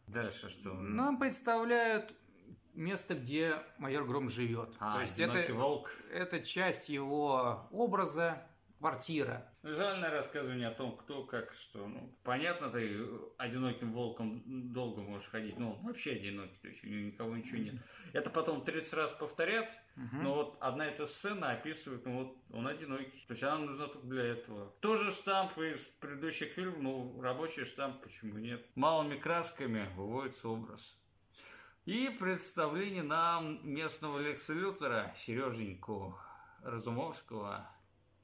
Дальше 0.06 0.48
что? 0.48 0.72
Нам 0.74 1.18
представляют 1.18 2.14
место, 2.76 3.14
где 3.14 3.56
майор 3.78 4.04
Гром 4.04 4.28
живет. 4.28 4.74
А, 4.78 4.96
То 4.96 5.02
есть 5.02 5.18
это, 5.18 5.52
волк. 5.54 5.90
это 6.12 6.40
часть 6.40 6.88
его 6.88 7.66
образа, 7.70 8.46
квартира. 8.78 9.44
Визуальное 9.62 10.10
рассказывание 10.10 10.68
о 10.68 10.70
том, 10.70 10.96
кто, 10.96 11.24
как, 11.24 11.52
что. 11.54 11.86
Ну, 11.88 12.12
понятно, 12.22 12.70
ты 12.70 13.04
одиноким 13.38 13.92
волком 13.92 14.42
долго 14.72 15.00
можешь 15.00 15.28
ходить, 15.28 15.58
ну, 15.58 15.78
вообще 15.82 16.12
одинокий, 16.12 16.56
то 16.62 16.68
есть 16.68 16.84
у 16.84 16.86
него 16.86 17.06
никого 17.06 17.36
ничего 17.36 17.58
нет. 17.58 17.74
Это 18.12 18.30
потом 18.30 18.64
30 18.64 18.94
раз 18.94 19.12
повторят, 19.12 19.70
угу. 19.96 20.16
но 20.22 20.34
вот 20.34 20.56
одна 20.60 20.86
эта 20.86 21.06
сцена 21.06 21.50
описывает, 21.50 22.06
ну 22.06 22.24
вот 22.24 22.36
он 22.52 22.68
одинокий. 22.68 23.24
То 23.26 23.32
есть 23.32 23.42
она 23.42 23.58
нужна 23.58 23.86
только 23.88 24.06
для 24.06 24.24
этого. 24.24 24.70
Тоже 24.80 25.10
штамп 25.10 25.58
из 25.58 25.86
предыдущих 25.86 26.52
фильмов, 26.52 26.78
ну, 26.80 27.20
рабочий 27.20 27.64
штамп, 27.64 28.02
почему 28.02 28.38
нет? 28.38 28.64
Малыми 28.76 29.16
красками 29.16 29.88
выводится 29.96 30.48
образ. 30.48 31.00
И 31.86 32.08
представление 32.08 33.04
нам 33.04 33.60
местного 33.62 34.18
Лекса 34.18 34.52
Лютера, 34.54 35.12
Сереженьку 35.14 36.18
Разумовского. 36.64 37.70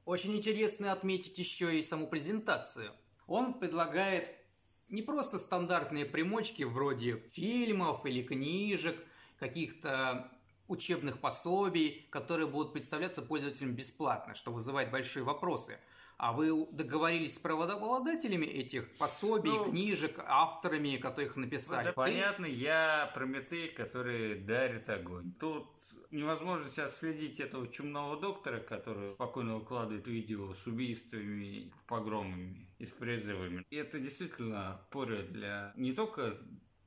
Очень 0.05 0.37
интересно 0.37 0.91
отметить 0.91 1.39
еще 1.39 1.79
и 1.79 1.83
саму 1.85 2.09
презентацию. 2.09 2.91
Он 3.29 3.55
предлагает 3.55 4.33
не 4.89 5.03
просто 5.03 5.39
стандартные 5.39 6.05
примочки 6.05 6.65
вроде 6.65 7.19
фильмов 7.29 8.05
или 8.05 8.23
книжек, 8.23 8.97
каких-то 9.39 10.29
учебных 10.67 11.21
пособий, 11.21 12.09
которые 12.11 12.49
будут 12.49 12.73
представляться 12.73 13.23
пользователям 13.23 13.75
бесплатно, 13.75 14.35
что 14.35 14.51
вызывает 14.51 14.91
большие 14.91 15.23
вопросы– 15.23 15.79
а 16.23 16.31
вы 16.31 16.69
договорились 16.71 17.35
с 17.35 17.39
правообладателями 17.41 18.47
этих 18.47 18.97
пособий, 18.97 19.51
ну, 19.51 19.65
книжек, 19.65 20.21
авторами, 20.25 20.97
которые 20.97 21.27
их 21.27 21.35
написали? 21.35 21.87
Да, 21.87 21.93
понятно, 21.93 22.47
я 22.47 23.11
Прометей, 23.13 23.71
который 23.71 24.39
дарит 24.39 24.89
огонь. 24.89 25.33
Тут 25.41 25.67
невозможно 26.13 26.71
сейчас 26.71 27.01
следить 27.01 27.41
этого 27.41 27.67
чумного 27.67 28.21
доктора, 28.21 28.61
который 28.61 29.11
спокойно 29.11 29.57
выкладывает 29.57 30.07
видео 30.07 30.55
с 30.55 30.65
убийствами, 30.69 31.73
погромами 31.89 32.69
и 32.79 32.87
с 32.87 32.93
призывами. 32.93 33.67
И 33.69 33.75
это 33.75 33.99
действительно 33.99 34.81
поря 34.93 35.23
для 35.23 35.73
не 35.75 35.91
только 35.91 36.39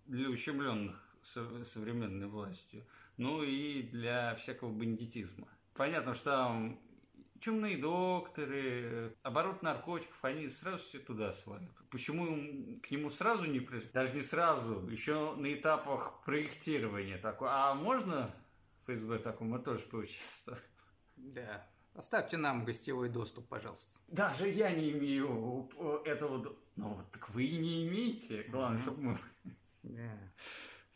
для 0.05 0.29
ущемленных 0.29 0.95
современной 1.23 2.27
властью, 2.27 2.85
но 3.17 3.43
и 3.43 3.81
для 3.81 4.33
всякого 4.35 4.71
бандитизма. 4.71 5.49
Понятно, 5.73 6.13
что 6.13 6.23
там 6.23 6.79
чумные 7.45 7.77
докторы, 7.77 9.15
оборот 9.21 9.61
наркотиков, 9.61 10.17
они 10.25 10.49
сразу 10.49 10.79
все 10.79 10.97
туда 10.97 11.31
свалят. 11.31 11.69
Почему 11.91 12.75
к 12.81 12.89
нему 12.89 13.11
сразу 13.11 13.45
не? 13.45 13.59
Даже 13.93 14.15
не 14.15 14.23
сразу, 14.23 14.87
еще 14.89 15.35
на 15.35 15.53
этапах 15.53 16.23
проектирования 16.25 17.17
такое. 17.19 17.49
А 17.51 17.75
можно 17.75 18.33
ФСБ 18.85 19.19
такому 19.19 19.57
мы 19.57 19.59
тоже 19.59 19.81
поучаствовать? 19.81 20.63
Да. 21.15 21.69
Оставьте 21.93 22.37
нам 22.37 22.65
гостевой 22.65 23.09
доступ, 23.09 23.47
пожалуйста. 23.47 23.99
Даже 24.07 24.49
я 24.49 24.71
не 24.71 24.91
имею 24.91 25.69
этого... 26.03 26.57
Ну, 26.75 26.95
вот 26.95 27.11
так 27.11 27.29
вы 27.29 27.45
и 27.45 27.57
не 27.57 27.87
имеете. 27.87 28.43
Главное, 28.49 28.79
чтобы 28.79 29.01
мы... 29.03 29.17
Да. 29.83 30.33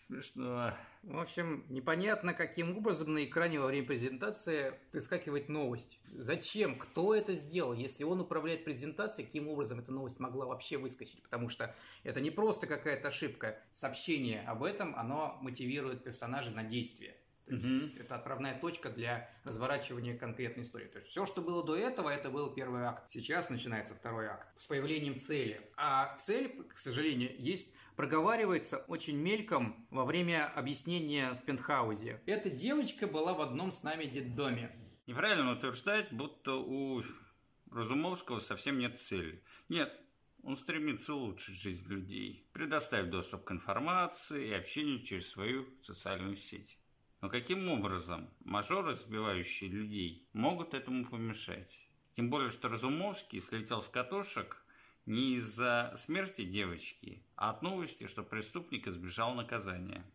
Смешно. 0.10 0.74
В 1.04 1.20
общем, 1.20 1.63
непонятно, 1.70 2.34
каким 2.34 2.75
образом 2.75 3.13
на 3.13 3.24
экране 3.25 3.60
во 3.60 3.68
время 3.68 3.86
презентации 3.86 4.74
выскакивает 4.92 5.50
новость. 5.50 6.00
Зачем? 6.06 6.80
Кто 6.80 7.13
это 7.13 7.34
сделал? 7.34 7.74
Если 7.74 8.04
он 8.04 8.20
управляет 8.20 8.66
презентацией, 8.66 9.28
каким 9.28 9.48
образом 9.48 9.80
эта 9.80 9.92
новость 9.92 10.20
могла 10.20 10.48
вообще 10.48 10.78
выскочить? 10.78 11.22
Потому 11.22 11.48
что 11.48 11.75
это 12.04 12.22
не 12.22 12.32
просто 12.32 12.66
какая-то 12.66 13.10
ошибка. 13.10 13.62
Сообщение 13.72 14.42
об 14.48 14.63
этом, 14.63 14.96
оно 14.96 15.38
мотивирует 15.42 16.04
персонажа 16.04 16.50
на 16.50 16.63
действие. 16.63 17.16
Угу. 17.51 17.91
Это 18.00 18.15
отправная 18.15 18.60
точка 18.60 18.89
для 18.89 19.29
разворачивания 19.44 20.18
конкретной 20.18 20.63
истории. 20.63 20.88
То 20.88 21.00
есть 21.00 21.10
все, 21.10 21.25
что 21.25 21.41
было 21.41 21.65
до 21.65 21.75
этого, 21.75 22.10
это 22.10 22.29
был 22.29 22.53
первый 22.53 22.84
акт. 22.84 23.10
Сейчас 23.12 23.50
начинается 23.50 23.96
второй 23.96 24.27
акт 24.27 24.53
с 24.60 24.68
появлением 24.68 25.18
цели. 25.18 25.62
А 25.77 26.15
цель, 26.18 26.63
к 26.63 26.77
сожалению, 26.77 27.34
есть 27.38 27.74
проговаривается 27.96 28.77
очень 28.88 29.18
мельком 29.18 29.86
во 29.89 30.06
время 30.06 30.46
объяснения 30.48 31.34
в 31.34 31.44
пентхаузе. 31.44 32.22
Эта 32.25 32.50
девочка 32.50 33.08
была 33.08 33.34
в 33.34 33.41
одном 33.41 33.72
с 33.72 33.84
нами 33.84 34.06
детдоме. 34.06 34.72
Неправильно 35.06 35.51
утверждать, 35.51 36.12
будто 36.13 36.56
у 36.56 37.03
Разумовского 37.72 38.39
совсем 38.39 38.79
нет 38.79 39.00
цели. 39.00 39.44
Нет, 39.68 39.91
он 40.44 40.58
стремится 40.58 41.13
улучшить 41.13 41.60
жизнь 41.60 41.88
людей, 41.88 42.48
предоставить 42.53 43.10
доступ 43.10 43.44
к 43.44 43.51
информации 43.51 44.48
и 44.48 44.53
общению 44.53 45.03
через 45.03 45.29
свою 45.29 45.68
социальную 45.84 46.36
сеть. 46.36 46.78
Но 47.22 47.30
каким 47.30 47.68
образом 47.68 48.30
мажоры, 48.40 48.96
сбивающие 48.96 49.70
людей, 49.70 50.28
могут 50.32 50.74
этому 50.74 51.06
помешать? 51.06 51.86
Тем 52.16 52.30
более, 52.30 52.50
что 52.50 52.70
Разумовский 52.70 53.42
слетел 53.42 53.82
с 53.82 53.90
катушек 53.90 54.64
не 55.06 55.36
из-за 55.36 55.94
смерти 55.98 56.46
девочки, 56.46 57.26
а 57.36 57.50
от 57.50 57.62
новости, 57.62 58.08
что 58.08 58.24
преступник 58.24 58.88
избежал 58.88 59.34
наказания. 59.34 60.06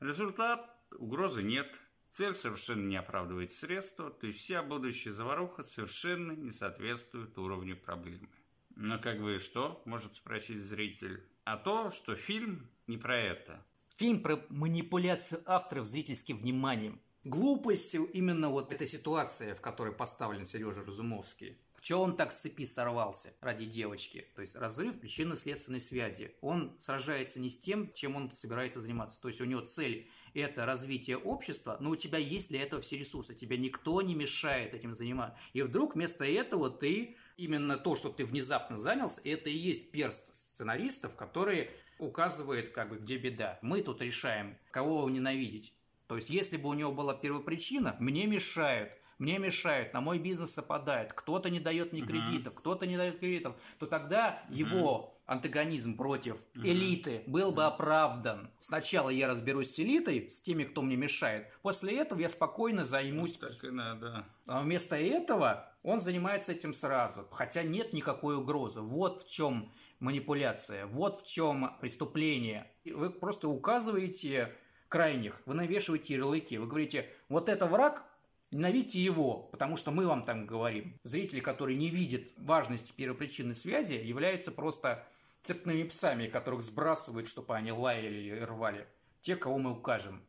Результат– 0.00 0.68
угрозы 0.98 1.42
нет, 1.42 1.80
цель 2.10 2.34
совершенно 2.34 2.86
не 2.86 2.96
оправдывает 2.96 3.52
средства, 3.52 4.10
то 4.10 4.26
есть 4.26 4.40
вся 4.40 4.62
будущая 4.62 5.12
заваруха 5.12 5.62
совершенно 5.62 6.32
не 6.32 6.50
соответствует 6.50 7.36
уровню 7.38 7.76
проблемы. 7.76 8.28
Но 8.74 8.98
как 8.98 9.20
бы 9.20 9.38
что, 9.38 9.82
может 9.84 10.14
спросить 10.14 10.62
зритель? 10.62 11.28
А 11.44 11.56
то, 11.56 11.90
что 11.90 12.14
фильм 12.14 12.68
не 12.86 12.96
про 12.96 13.18
это. 13.18 13.66
Фильм 13.98 14.22
про 14.22 14.40
манипуляцию 14.48 15.42
авторов 15.44 15.84
зрительским 15.84 16.36
вниманием. 16.36 17.00
глупость 17.24 17.96
именно 17.96 18.48
вот 18.48 18.72
эта 18.72 18.86
ситуация, 18.86 19.56
в 19.56 19.60
которой 19.60 19.92
поставлен 19.92 20.44
Сережа 20.44 20.82
Разумовский. 20.82 21.58
Чего 21.80 22.02
он 22.02 22.14
так 22.14 22.30
с 22.30 22.38
цепи 22.38 22.64
сорвался 22.64 23.32
ради 23.40 23.64
девочки? 23.64 24.24
То 24.36 24.42
есть 24.42 24.54
разрыв 24.54 25.00
причинно-следственной 25.00 25.80
связи. 25.80 26.32
Он 26.42 26.76
сражается 26.78 27.40
не 27.40 27.50
с 27.50 27.58
тем, 27.58 27.92
чем 27.92 28.14
он 28.14 28.30
собирается 28.30 28.80
заниматься. 28.80 29.20
То 29.20 29.26
есть 29.26 29.40
у 29.40 29.44
него 29.44 29.62
цель– 29.62 30.08
это 30.32 30.64
развитие 30.64 31.16
общества, 31.16 31.76
но 31.80 31.90
у 31.90 31.96
тебя 31.96 32.18
есть 32.18 32.50
для 32.50 32.62
этого 32.62 32.80
все 32.80 32.98
ресурсы. 32.98 33.34
Тебе 33.34 33.58
никто 33.58 34.00
не 34.00 34.14
мешает 34.14 34.74
этим 34.74 34.94
заниматься. 34.94 35.36
И 35.54 35.62
вдруг 35.62 35.96
вместо 35.96 36.24
этого 36.24 36.70
ты, 36.70 37.16
именно 37.36 37.76
то, 37.76 37.96
что 37.96 38.10
ты 38.10 38.24
внезапно 38.24 38.78
занялся, 38.78 39.20
это 39.24 39.50
и 39.50 39.58
есть 39.58 39.90
перст 39.90 40.36
сценаристов, 40.36 41.16
которые 41.16 41.72
указывает, 41.98 42.70
как 42.70 42.90
бы, 42.90 42.96
где 42.96 43.16
беда. 43.16 43.58
Мы 43.62 43.82
тут 43.82 44.02
решаем, 44.02 44.56
кого 44.70 45.08
ненавидеть. 45.08 45.74
То 46.06 46.16
есть, 46.16 46.30
если 46.30 46.56
бы 46.56 46.68
у 46.68 46.74
него 46.74 46.92
была 46.92 47.14
первопричина, 47.14 47.96
мне 47.98 48.26
мешают, 48.26 48.90
мне 49.18 49.38
мешают, 49.38 49.92
на 49.92 50.00
мой 50.00 50.18
бизнес 50.18 50.56
опадает, 50.56 51.12
кто-то 51.12 51.50
не 51.50 51.60
дает 51.60 51.92
мне 51.92 52.02
кредитов, 52.02 52.54
uh-huh. 52.54 52.58
кто-то 52.58 52.86
не 52.86 52.96
дает 52.96 53.18
кредитов, 53.18 53.56
то 53.78 53.86
тогда 53.86 54.42
uh-huh. 54.48 54.54
его 54.54 55.20
антагонизм 55.26 55.96
против 55.96 56.36
uh-huh. 56.54 56.62
элиты 56.62 57.24
был 57.26 57.50
бы 57.50 57.64
оправдан. 57.64 58.50
Сначала 58.60 59.10
я 59.10 59.26
разберусь 59.26 59.74
с 59.74 59.80
элитой, 59.80 60.30
с 60.30 60.40
теми, 60.40 60.64
кто 60.64 60.82
мне 60.82 60.96
мешает. 60.96 61.48
После 61.62 61.98
этого 61.98 62.20
я 62.20 62.28
спокойно 62.28 62.84
займусь. 62.84 63.36
Так 63.36 63.62
и 63.64 63.70
надо. 63.70 64.24
А 64.46 64.62
вместо 64.62 64.96
этого 64.96 65.68
он 65.82 66.00
занимается 66.00 66.52
этим 66.52 66.72
сразу, 66.72 67.26
хотя 67.30 67.62
нет 67.64 67.92
никакой 67.92 68.36
угрозы. 68.36 68.80
Вот 68.80 69.22
в 69.22 69.30
чем 69.30 69.72
манипуляция. 70.00 70.86
Вот 70.86 71.16
в 71.16 71.26
чем 71.26 71.76
преступление. 71.80 72.70
Вы 72.84 73.10
просто 73.10 73.48
указываете 73.48 74.54
крайних, 74.88 75.40
вы 75.46 75.54
навешиваете 75.54 76.14
ярлыки, 76.14 76.58
вы 76.58 76.66
говорите, 76.66 77.10
вот 77.28 77.48
это 77.48 77.66
враг, 77.66 78.04
ненавидьте 78.50 79.00
его, 79.00 79.48
потому 79.52 79.76
что 79.76 79.90
мы 79.90 80.06
вам 80.06 80.22
там 80.22 80.46
говорим. 80.46 80.98
Зрители, 81.02 81.40
которые 81.40 81.76
не 81.76 81.90
видят 81.90 82.22
важности 82.36 82.92
первопричинной 82.92 83.54
связи, 83.54 83.94
являются 83.94 84.50
просто 84.50 85.06
цепными 85.42 85.84
псами, 85.84 86.26
которых 86.26 86.62
сбрасывают, 86.62 87.28
чтобы 87.28 87.54
они 87.54 87.72
лаяли 87.72 88.20
и 88.20 88.40
рвали. 88.40 88.86
Те, 89.20 89.36
кого 89.36 89.58
мы 89.58 89.72
укажем. 89.72 90.22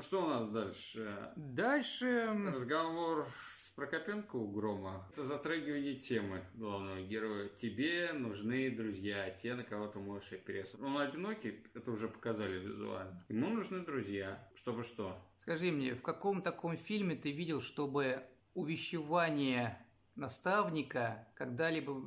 Что 0.00 0.24
у 0.24 0.28
нас 0.28 0.48
дальше? 0.50 1.32
Дальше... 1.36 2.28
Разговор 2.46 3.26
Прокопенко 3.76 4.36
у 4.36 4.50
Грома– 4.50 5.08
это 5.12 5.24
затрагивание 5.24 5.94
темы 5.94 6.44
главного 6.54 7.00
героя. 7.00 7.48
Тебе 7.48 8.12
нужны 8.12 8.70
друзья, 8.70 9.30
те, 9.30 9.54
на 9.54 9.64
кого 9.64 9.86
ты 9.86 9.98
можешь 9.98 10.32
опереться. 10.32 10.76
Он 10.82 10.98
одинокий, 10.98 11.64
это 11.74 11.90
уже 11.90 12.08
показали 12.08 12.58
визуально. 12.58 13.24
Ему 13.30 13.48
нужны 13.48 13.82
друзья, 13.86 14.46
чтобы 14.54 14.82
что? 14.82 15.16
Скажи 15.38 15.72
мне, 15.72 15.94
в 15.94 16.02
каком 16.02 16.42
таком 16.42 16.76
фильме 16.76 17.16
ты 17.16 17.30
видел, 17.30 17.62
чтобы 17.62 18.22
увещевание 18.52 19.82
наставника 20.14 21.26
когда-либо 21.34 22.04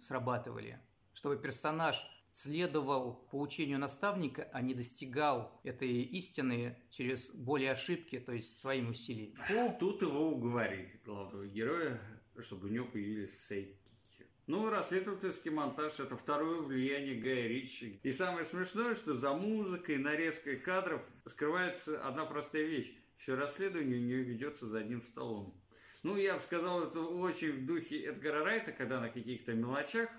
срабатывали? 0.00 0.78
Чтобы 1.12 1.38
персонаж 1.38 2.06
следовал 2.36 3.26
поучению 3.30 3.78
наставника, 3.78 4.46
а 4.52 4.60
не 4.60 4.74
достигал 4.74 5.58
этой 5.64 6.02
истины 6.02 6.76
через 6.90 7.30
более 7.30 7.72
ошибки, 7.72 8.20
то 8.20 8.32
есть 8.32 8.60
своими 8.60 8.90
усилиями. 8.90 9.34
Тут 9.80 10.02
его 10.02 10.32
уговорили, 10.32 11.00
главного 11.06 11.46
героя, 11.46 11.98
чтобы 12.38 12.68
у 12.68 12.70
него 12.70 12.86
появились 12.86 13.40
сейдкики. 13.40 14.26
Ну, 14.46 14.68
расследовательский 14.68 15.50
монтаж– 15.50 15.98
это 16.00 16.14
второе 16.14 16.60
влияние 16.60 17.14
Гая 17.14 17.48
Ричи. 17.48 18.00
И 18.02 18.12
самое 18.12 18.44
смешное, 18.44 18.94
что 18.94 19.14
за 19.14 19.32
музыкой, 19.32 19.96
нарезкой 19.96 20.56
кадров 20.56 21.02
скрывается 21.24 22.06
одна 22.06 22.26
простая 22.26 22.64
вещь. 22.64 22.94
Все 23.16 23.34
расследование 23.34 23.96
у 23.96 24.02
нее 24.02 24.22
ведется 24.22 24.66
за 24.66 24.80
одним 24.80 25.00
столом. 25.02 25.58
Ну, 26.02 26.18
я 26.18 26.34
бы 26.34 26.40
сказал, 26.40 26.84
это 26.84 27.00
очень 27.00 27.52
в 27.52 27.66
духе 27.66 28.04
Эдгара 28.04 28.44
Райта, 28.44 28.72
когда 28.72 29.00
на 29.00 29.08
каких-то 29.08 29.54
мелочах 29.54 30.10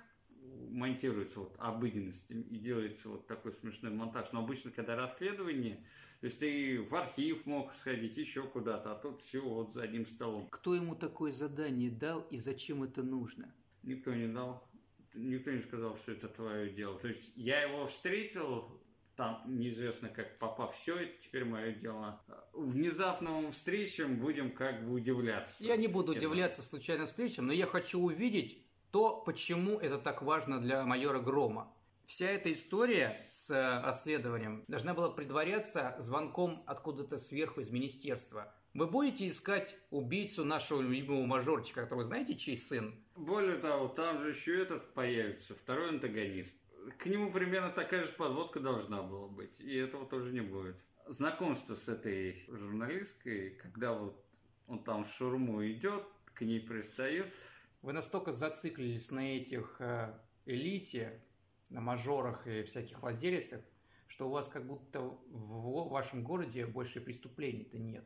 монтируется 0.69 1.39
вот 1.39 1.55
обыденность 1.57 2.31
и 2.31 2.57
делается 2.57 3.09
вот 3.09 3.27
такой 3.27 3.53
смешной 3.53 3.91
монтаж. 3.91 4.31
Но 4.31 4.39
обычно, 4.39 4.71
когда 4.71 4.95
расследование, 4.95 5.85
то 6.19 6.25
есть 6.25 6.39
ты 6.39 6.81
в 6.81 6.93
архив 6.95 7.45
мог 7.45 7.73
сходить 7.73 8.17
еще 8.17 8.43
куда-то, 8.43 8.91
а 8.91 8.95
тут 8.95 9.21
все 9.21 9.41
вот 9.41 9.73
за 9.73 9.83
одним 9.83 10.05
столом. 10.05 10.47
Кто 10.49 10.75
ему 10.75 10.95
такое 10.95 11.31
задание 11.31 11.91
дал 11.91 12.21
и 12.21 12.37
зачем 12.37 12.83
это 12.83 13.03
нужно? 13.03 13.53
Никто 13.83 14.13
не 14.13 14.27
дал. 14.27 14.67
Никто 15.13 15.51
не 15.51 15.61
сказал, 15.61 15.95
что 15.95 16.11
это 16.11 16.27
твое 16.27 16.69
дело. 16.71 16.99
То 16.99 17.07
есть 17.07 17.33
я 17.35 17.61
его 17.61 17.87
встретил, 17.87 18.81
там 19.15 19.41
неизвестно 19.47 20.09
как 20.09 20.37
попав, 20.37 20.73
все, 20.73 20.95
это 20.95 21.19
теперь 21.19 21.45
мое 21.45 21.71
дело. 21.71 22.21
Внезапным 22.53 23.51
встречам 23.51 24.17
будем 24.17 24.51
как 24.51 24.85
бы 24.85 24.93
удивляться. 24.93 25.63
Я 25.63 25.75
не 25.75 25.87
буду 25.87 26.11
удивляться 26.11 26.61
случайным 26.61 27.07
встречам, 27.07 27.47
но 27.47 27.53
я 27.53 27.65
хочу 27.65 27.99
увидеть 27.99 28.66
то, 28.91 29.21
почему 29.25 29.79
это 29.79 29.97
так 29.97 30.21
важно 30.21 30.61
для 30.61 30.83
майора 30.83 31.19
Грома. 31.19 31.73
Вся 32.05 32.29
эта 32.29 32.53
история 32.53 33.27
с 33.29 33.51
э, 33.51 33.81
расследованием 33.83 34.63
должна 34.69 34.93
была 34.93 35.09
предваряться 35.09 35.93
звонком 35.99 36.63
откуда-то 36.65 37.17
сверху 37.17 37.59
из 37.59 37.69
министерства. 37.69 38.53
Вы 38.73 38.87
будете 38.87 39.27
искать 39.27 39.77
убийцу 39.89 40.45
нашего 40.45 40.81
любимого 40.81 41.25
мажорчика, 41.25 41.83
который 41.83 42.05
знаете, 42.05 42.35
чей 42.35 42.55
сын? 42.55 42.95
Более 43.17 43.57
того, 43.57 43.89
там 43.89 44.21
же 44.21 44.29
еще 44.29 44.61
этот 44.61 44.93
появится, 44.93 45.53
второй 45.53 45.89
антагонист. 45.89 46.57
К 46.97 47.07
нему 47.07 47.29
примерно 47.29 47.71
такая 47.71 48.05
же 48.05 48.13
подводка 48.13 48.61
должна 48.61 49.01
была 49.01 49.27
быть, 49.27 49.59
и 49.59 49.75
этого 49.75 50.05
тоже 50.05 50.31
не 50.31 50.41
будет. 50.41 50.77
Знакомство 51.07 51.75
с 51.75 51.89
этой 51.89 52.45
журналисткой, 52.47 53.49
когда 53.61 53.91
вот 53.91 54.23
он 54.67 54.81
там 54.81 55.03
в 55.03 55.11
шурму 55.11 55.65
идет, 55.67 56.05
к 56.33 56.41
ней 56.41 56.61
пристает– 56.61 57.27
вы 57.81 57.93
настолько 57.93 58.31
зациклились 58.31 59.11
на 59.11 59.37
этих 59.37 59.77
э, 59.79 60.17
элите, 60.45 61.21
на 61.69 61.81
мажорах 61.81 62.47
и 62.47 62.63
всяких 62.63 63.01
владельцах, 63.01 63.61
что 64.07 64.27
у 64.27 64.31
вас 64.31 64.49
как 64.49 64.65
будто 64.65 65.01
в 65.01 65.89
вашем 65.89 66.23
городе 66.23 66.65
больше 66.65 67.01
преступлений-то 67.01 67.77
нет. 67.77 68.05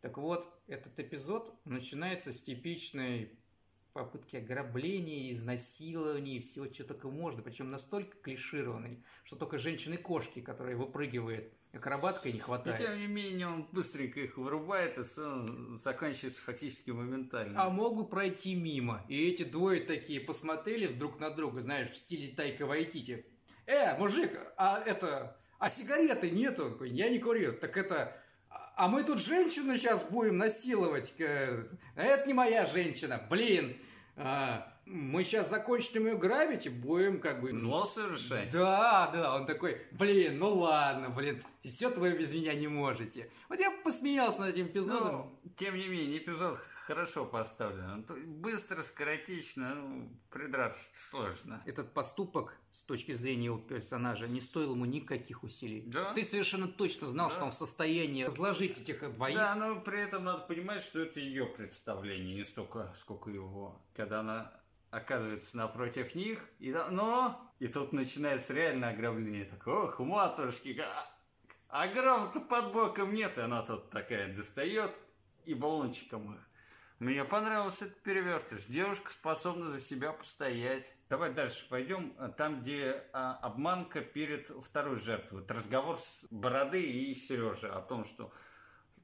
Так 0.00 0.18
вот, 0.18 0.48
этот 0.66 0.98
эпизод 0.98 1.54
начинается 1.64 2.32
с 2.32 2.42
типичной 2.42 3.38
попытки 3.92 4.36
ограбления, 4.36 5.30
изнасилования 5.32 6.36
и 6.36 6.40
всего, 6.40 6.66
что 6.72 6.84
только 6.84 7.08
можно. 7.08 7.42
Причем 7.42 7.70
настолько 7.70 8.16
клишированный, 8.18 9.04
что 9.24 9.36
только 9.36 9.58
женщины-кошки, 9.58 10.40
которые 10.40 10.76
выпрыгивают 10.76 11.52
акробаткой, 11.72 12.32
не 12.32 12.38
хватает. 12.38 12.80
И 12.80 12.84
тем 12.84 12.98
не 12.98 13.06
менее 13.06 13.48
он 13.48 13.68
быстренько 13.72 14.20
их 14.20 14.36
вырубает, 14.36 14.98
и 14.98 15.02
заканчивается 15.76 16.42
фактически 16.42 16.90
моментально. 16.90 17.62
А 17.62 17.70
могу 17.70 18.06
пройти 18.06 18.54
мимо. 18.54 19.04
И 19.08 19.28
эти 19.28 19.44
двое 19.44 19.80
такие 19.82 20.20
посмотрели 20.20 20.86
друг 20.86 21.20
на 21.20 21.30
друга, 21.30 21.62
знаешь, 21.62 21.90
в 21.90 21.96
стиле 21.96 22.34
Тайка 22.34 22.66
Вайтити. 22.66 23.26
Э, 23.66 23.96
мужик, 23.98 24.38
а 24.56 24.82
это... 24.84 25.36
А 25.58 25.70
сигареты 25.70 26.30
нету? 26.30 26.82
Я 26.82 27.08
не 27.08 27.20
курю. 27.20 27.52
Так 27.52 27.76
это 27.76 28.20
а 28.76 28.88
мы 28.88 29.04
тут 29.04 29.20
женщину 29.20 29.76
сейчас 29.76 30.04
будем 30.04 30.38
насиловать. 30.38 31.14
Это 31.18 32.26
не 32.26 32.34
моя 32.34 32.66
женщина, 32.66 33.20
блин. 33.30 33.76
А, 34.16 34.72
мы 34.84 35.24
сейчас 35.24 35.48
закончим 35.48 36.06
ее 36.06 36.16
грабить 36.16 36.66
и 36.66 36.68
будем 36.68 37.20
как 37.20 37.40
бы... 37.40 37.56
Зло 37.56 37.86
совершать. 37.86 38.50
Да, 38.52 39.10
да, 39.12 39.36
он 39.36 39.46
такой, 39.46 39.80
блин, 39.92 40.38
ну 40.38 40.54
ладно, 40.54 41.08
блин, 41.08 41.40
все 41.60 41.88
вы 41.88 42.10
без 42.12 42.34
меня 42.34 42.54
не 42.54 42.68
можете. 42.68 43.30
Вот 43.48 43.58
я 43.60 43.70
посмеялся 43.70 44.40
над 44.40 44.50
этим 44.50 44.66
эпизодом. 44.66 45.12
Но, 45.12 45.32
тем 45.56 45.76
не 45.76 45.86
менее, 45.86 46.18
эпизод 46.18 46.58
хорошо 46.86 47.24
поставлен. 47.24 48.04
Быстро, 48.40 48.82
скоротечно, 48.82 49.74
ну, 49.74 50.20
придраться 50.30 50.90
сложно. 50.94 51.62
Этот 51.64 51.94
поступок 51.94 52.58
с 52.72 52.82
точки 52.82 53.12
зрения 53.12 53.46
его 53.46 53.58
персонажа 53.58 54.26
не 54.26 54.40
стоил 54.40 54.72
ему 54.72 54.84
никаких 54.84 55.42
усилий. 55.42 55.82
Да? 55.86 56.12
Ты 56.14 56.24
совершенно 56.24 56.68
точно 56.68 57.06
знал, 57.06 57.28
да. 57.28 57.34
что 57.34 57.44
он 57.44 57.50
в 57.52 57.54
состоянии 57.54 58.24
разложить 58.24 58.78
этих 58.78 59.12
двоих. 59.12 59.36
Да, 59.36 59.54
но 59.54 59.80
при 59.80 60.00
этом 60.00 60.24
надо 60.24 60.44
понимать, 60.44 60.82
что 60.82 61.00
это 61.00 61.20
ее 61.20 61.46
представление, 61.46 62.34
не 62.34 62.44
столько, 62.44 62.92
сколько 62.96 63.30
его. 63.30 63.80
Когда 63.94 64.20
она 64.20 64.52
оказывается 64.90 65.56
напротив 65.56 66.14
них, 66.14 66.44
и, 66.58 66.72
но... 66.90 67.48
И 67.58 67.68
тут 67.68 67.92
начинается 67.92 68.52
реально 68.54 68.88
ограбление. 68.88 69.44
Так, 69.44 69.66
ох, 69.68 70.00
матушки, 70.00 70.76
а, 70.80 71.06
а 71.68 71.86
грамма-то 71.86 72.40
под 72.40 72.72
боком 72.72 73.14
нет, 73.14 73.38
и 73.38 73.40
она 73.40 73.62
тут 73.62 73.88
такая 73.90 74.34
достает 74.34 74.90
и 75.44 75.54
баллончиком 75.54 76.34
их 76.34 76.51
мне 77.02 77.24
понравился 77.24 77.86
этот 77.86 78.00
перевертыш. 78.02 78.64
Девушка 78.66 79.10
способна 79.12 79.72
за 79.72 79.80
себя 79.80 80.12
постоять. 80.12 80.94
Давай 81.08 81.34
дальше 81.34 81.66
пойдем. 81.68 82.14
Там, 82.36 82.60
где 82.60 83.02
а, 83.12 83.34
обманка 83.42 84.02
перед 84.02 84.46
второй 84.46 84.94
жертвой. 84.94 85.40
Вот 85.40 85.50
разговор 85.50 85.98
с 85.98 86.28
Бороды 86.30 86.80
и 86.80 87.12
Сережи 87.16 87.68
о 87.68 87.80
том, 87.80 88.04
что 88.04 88.32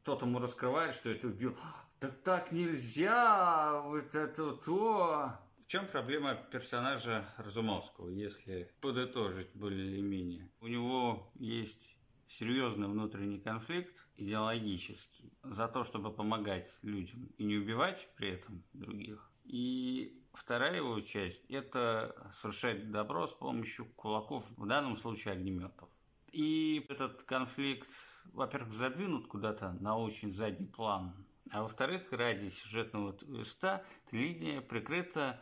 тот 0.04 0.22
ему 0.22 0.38
раскрывает, 0.38 0.94
что 0.94 1.10
это 1.10 1.26
убил. 1.26 1.56
Так 1.98 2.14
так 2.22 2.52
нельзя! 2.52 3.80
Вот 3.82 4.14
это 4.14 4.52
то! 4.52 5.32
В 5.58 5.66
чем 5.66 5.84
проблема 5.88 6.36
персонажа 6.36 7.24
Разумовского, 7.36 8.10
если 8.10 8.72
подытожить 8.80 9.50
более 9.54 9.90
или 9.90 10.00
менее? 10.00 10.48
У 10.60 10.68
него 10.68 11.32
есть 11.34 11.97
серьезный 12.28 12.88
внутренний 12.88 13.40
конфликт 13.40 14.06
идеологический. 14.16 15.32
за 15.42 15.66
то, 15.68 15.82
чтобы 15.84 16.12
помогать 16.12 16.70
людям 16.82 17.30
и 17.38 17.44
не 17.44 17.56
убивать 17.56 18.08
при 18.16 18.30
этом 18.30 18.62
других. 18.74 19.30
И 19.44 20.22
вторая 20.34 20.76
его 20.76 21.00
часть– 21.00 21.44
это 21.48 22.30
совершать 22.32 22.90
добро 22.90 23.26
с 23.26 23.32
помощью 23.32 23.86
кулаков, 23.86 24.44
в 24.56 24.66
данном 24.66 24.96
случае 24.96 25.34
огнеметов. 25.34 25.88
И 26.32 26.84
этот 26.88 27.22
конфликт, 27.22 27.88
во-первых, 28.32 28.74
задвинут 28.74 29.26
куда-то 29.26 29.72
на 29.80 29.96
очень 29.96 30.32
задний 30.32 30.66
план, 30.66 31.14
а 31.50 31.62
во-вторых, 31.62 32.12
ради 32.12 32.50
сюжетного 32.50 33.14
твиста 33.14 33.84
линия 34.12 34.60
прикрыта 34.60 35.40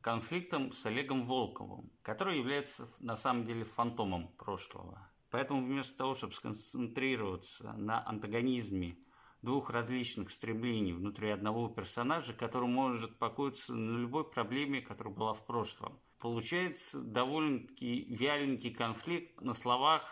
конфликтом 0.00 0.72
с 0.72 0.86
Олегом 0.86 1.24
Волковым, 1.24 1.90
который 2.02 2.38
является 2.38 2.88
на 3.00 3.16
самом 3.16 3.44
деле 3.44 3.64
фантомом 3.64 4.28
прошлого. 4.36 5.08
Поэтому 5.34 5.66
вместо 5.66 5.98
того, 5.98 6.14
чтобы 6.14 6.32
сконцентрироваться 6.32 7.72
на 7.72 8.08
антагонизме 8.08 8.96
двух 9.42 9.70
различных 9.70 10.30
стремлений 10.30 10.92
внутри 10.92 11.30
одного 11.30 11.66
персонажа, 11.66 12.32
который 12.34 12.68
может 12.68 13.18
покоиться 13.18 13.74
на 13.74 13.98
любой 13.98 14.30
проблеме, 14.30 14.80
которая 14.80 15.12
была 15.12 15.34
в 15.34 15.44
прошлом, 15.44 15.98
получается 16.20 17.02
довольно-таки 17.02 18.14
вяленький 18.14 18.72
конфликт 18.72 19.40
на 19.40 19.54
словах 19.54 20.04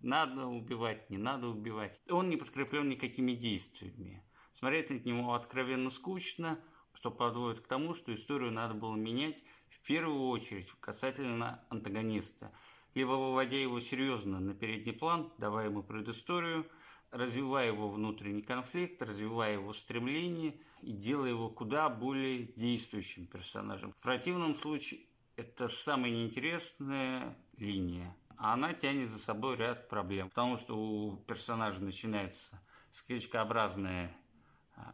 «надо 0.00 0.46
убивать», 0.46 1.10
«не 1.10 1.18
надо 1.18 1.48
убивать». 1.48 2.00
Он 2.08 2.30
не 2.30 2.38
подкреплен 2.38 2.88
никакими 2.88 3.32
действиями. 3.32 4.24
Смотреть 4.54 4.88
на 4.88 5.06
него 5.06 5.34
откровенно 5.34 5.90
скучно– 5.90 6.58
что 7.00 7.10
подводит 7.10 7.60
к 7.60 7.66
тому, 7.66 7.94
что 7.94 8.12
историю 8.12 8.52
надо 8.52 8.74
было 8.74 8.94
менять 8.94 9.42
в 9.70 9.80
первую 9.86 10.28
очередь 10.28 10.70
касательно 10.80 11.64
антагониста, 11.70 12.52
либо 12.94 13.12
выводя 13.12 13.56
его 13.56 13.80
серьезно 13.80 14.40
на 14.40 14.54
передний 14.54 14.92
план, 14.92 15.32
давая 15.38 15.66
ему 15.66 15.82
предысторию, 15.82 16.66
развивая 17.10 17.68
его 17.68 17.88
внутренний 17.88 18.42
конфликт, 18.42 19.02
развивая 19.02 19.54
его 19.54 19.72
стремление 19.72 20.54
и 20.82 20.92
делая 20.92 21.30
его 21.30 21.48
куда 21.48 21.88
более 21.88 22.44
действующим 22.54 23.26
персонажем. 23.26 23.92
В 23.92 24.02
противном 24.02 24.54
случае 24.54 25.00
это 25.36 25.68
самая 25.68 26.10
неинтересная 26.10 27.36
линия, 27.56 28.16
а 28.36 28.54
она 28.54 28.72
тянет 28.74 29.10
за 29.10 29.18
собой 29.18 29.56
ряд 29.56 29.88
проблем, 29.88 30.28
потому 30.28 30.56
что 30.56 30.76
у 30.76 31.16
персонажа 31.16 31.82
начинается 31.82 32.60
скричкообразная 32.90 34.16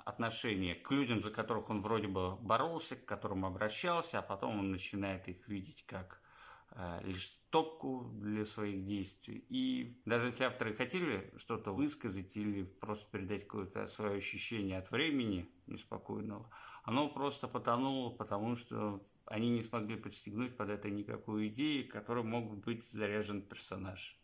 отношение 0.04 0.74
к 0.74 0.90
людям, 0.90 1.22
за 1.22 1.30
которых 1.30 1.70
он 1.70 1.80
вроде 1.80 2.08
бы 2.08 2.36
боролся, 2.36 2.96
к 2.96 3.04
которым 3.04 3.44
обращался, 3.44 4.18
а 4.18 4.22
потом 4.22 4.58
он 4.58 4.70
начинает 4.70 5.28
их 5.28 5.46
видеть 5.48 5.84
как 5.86 6.20
э, 6.76 7.00
лишь 7.02 7.26
стопку 7.26 8.10
для 8.14 8.44
своих 8.44 8.84
действий. 8.84 9.44
И 9.48 10.00
даже 10.04 10.28
если 10.28 10.44
авторы 10.44 10.74
хотели 10.74 11.32
что-то 11.36 11.72
высказать 11.72 12.36
или 12.36 12.62
просто 12.62 13.10
передать 13.10 13.42
какое-то 13.44 13.86
свое 13.86 14.18
ощущение 14.18 14.78
от 14.78 14.90
времени 14.90 15.50
неспокойного, 15.66 16.48
оно 16.84 17.08
просто 17.08 17.48
потонуло, 17.48 18.10
потому 18.10 18.54
что 18.54 19.04
они 19.24 19.50
не 19.50 19.62
смогли 19.62 19.96
подстегнуть 19.96 20.56
под 20.56 20.70
это 20.70 20.88
никакую 20.88 21.48
идею, 21.48 21.88
которой 21.88 22.22
мог 22.22 22.56
быть 22.58 22.84
заряжен 22.92 23.42
персонаж. 23.42 24.16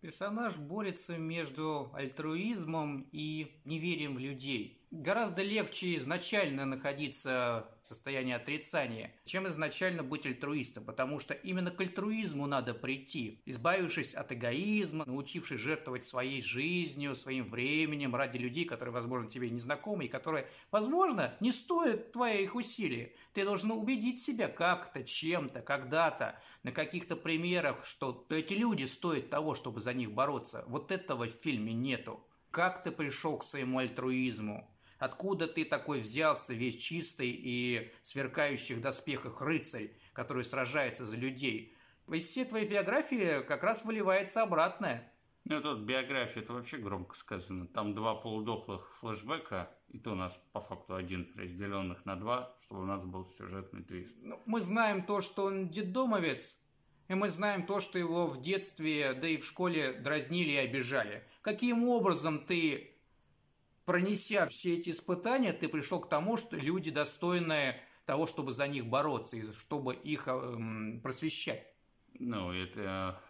Персонаж 0.00 0.56
борется 0.56 1.18
между 1.18 1.90
альтруизмом 1.92 3.06
и 3.12 3.60
неверием 3.66 4.14
в 4.14 4.18
людей. 4.18 4.79
Гораздо 4.92 5.44
легче 5.44 5.94
изначально 5.98 6.64
находиться 6.64 7.72
в 7.84 7.88
состоянии 7.88 8.34
отрицания, 8.34 9.14
чем 9.24 9.46
изначально 9.46 10.02
быть 10.02 10.26
альтруистом, 10.26 10.82
потому 10.82 11.20
что 11.20 11.32
именно 11.32 11.70
к 11.70 11.80
альтруизму 11.80 12.48
надо 12.48 12.74
прийти, 12.74 13.40
избавившись 13.46 14.14
от 14.14 14.32
эгоизма, 14.32 15.04
научившись 15.06 15.60
жертвовать 15.60 16.06
своей 16.06 16.42
жизнью, 16.42 17.14
своим 17.14 17.46
временем 17.46 18.16
ради 18.16 18.38
людей, 18.38 18.64
которые, 18.64 18.92
возможно, 18.92 19.30
тебе 19.30 19.48
не 19.50 19.60
знакомы 19.60 20.06
и 20.06 20.08
которые, 20.08 20.48
возможно, 20.72 21.36
не 21.38 21.52
стоят 21.52 22.10
твоих 22.10 22.56
усилий. 22.56 23.14
Ты 23.32 23.44
должен 23.44 23.70
убедить 23.70 24.20
себя 24.20 24.48
как-то, 24.48 25.04
чем-то, 25.04 25.60
когда-то, 25.60 26.36
на 26.64 26.72
каких-то 26.72 27.14
примерах, 27.14 27.86
что 27.86 28.26
эти 28.28 28.54
люди 28.54 28.86
стоят 28.86 29.30
того, 29.30 29.54
чтобы 29.54 29.80
за 29.80 29.94
них 29.94 30.10
бороться. 30.10 30.64
Вот 30.66 30.90
этого 30.90 31.28
в 31.28 31.30
фильме 31.30 31.72
нету. 31.72 32.26
Как 32.50 32.82
ты 32.82 32.90
пришел 32.90 33.38
к 33.38 33.44
своему 33.44 33.78
альтруизму? 33.78 34.68
Откуда 35.00 35.48
ты 35.48 35.64
такой 35.64 36.00
взялся, 36.00 36.52
весь 36.52 36.76
чистый 36.76 37.30
и 37.30 37.90
сверкающих 38.02 38.82
доспехах 38.82 39.40
рыцарь, 39.40 39.92
который 40.12 40.44
сражается 40.44 41.06
за 41.06 41.16
людей? 41.16 41.74
Из 42.06 42.28
всей 42.28 42.44
твоей 42.44 42.68
биографии 42.68 43.42
как 43.42 43.64
раз 43.64 43.86
выливается 43.86 44.42
обратное. 44.42 45.10
Ну, 45.44 45.58
тут 45.62 45.80
биография, 45.80 46.42
это 46.42 46.52
вообще 46.52 46.76
громко 46.76 47.16
сказано. 47.16 47.66
Там 47.66 47.94
два 47.94 48.14
полудохлых 48.14 48.94
флешбека, 48.98 49.70
и 49.88 49.98
то 49.98 50.12
у 50.12 50.14
нас 50.16 50.38
по 50.52 50.60
факту 50.60 50.94
один, 50.94 51.32
разделенных 51.34 52.04
на 52.04 52.16
два, 52.16 52.54
чтобы 52.60 52.82
у 52.82 52.86
нас 52.86 53.02
был 53.06 53.24
сюжетный 53.24 53.82
твист. 53.82 54.18
Ну, 54.20 54.38
мы 54.44 54.60
знаем 54.60 55.02
то, 55.06 55.22
что 55.22 55.46
он 55.46 55.70
деддомовец, 55.70 56.60
и 57.08 57.14
мы 57.14 57.30
знаем 57.30 57.64
то, 57.64 57.80
что 57.80 57.98
его 57.98 58.26
в 58.26 58.42
детстве, 58.42 59.14
да 59.14 59.26
и 59.26 59.38
в 59.38 59.46
школе 59.46 59.94
дразнили 59.94 60.50
и 60.50 60.56
обижали. 60.56 61.26
Каким 61.40 61.84
образом 61.84 62.44
ты 62.44 62.99
пронеся 63.90 64.46
все 64.46 64.76
эти 64.76 64.90
испытания, 64.90 65.52
ты 65.52 65.68
пришел 65.68 66.00
к 66.00 66.08
тому, 66.08 66.36
что 66.36 66.54
люди 66.54 66.92
достойны 66.92 67.74
того, 68.06 68.28
чтобы 68.28 68.52
за 68.52 68.68
них 68.68 68.86
бороться 68.86 69.36
и 69.36 69.42
чтобы 69.42 69.96
их 69.96 70.28
э, 70.28 71.00
просвещать. 71.02 71.66
Ну, 72.20 72.52
это 72.52 73.20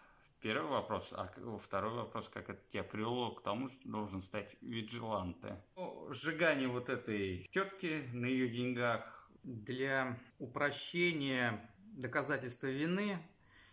первый 0.43 0.71
вопрос. 0.71 1.15
А 1.15 1.33
второй 1.59 1.95
вопрос, 1.95 2.29
как 2.29 2.51
это 2.51 2.61
тебя 2.69 2.83
привело 2.83 3.31
к 3.31 3.43
тому, 3.43 3.69
что 3.69 3.89
должен 3.89 4.21
стать 4.21 4.55
виджиланте? 4.61 5.57
Ну, 5.77 6.13
сжигание 6.13 6.69
вот 6.69 6.91
этой 6.91 7.49
тетки 7.53 8.03
на 8.13 8.27
ее 8.27 8.51
деньгах. 8.51 9.31
Для 9.43 10.19
упрощения 10.39 11.71
доказательства 11.93 12.67
вины 12.67 13.19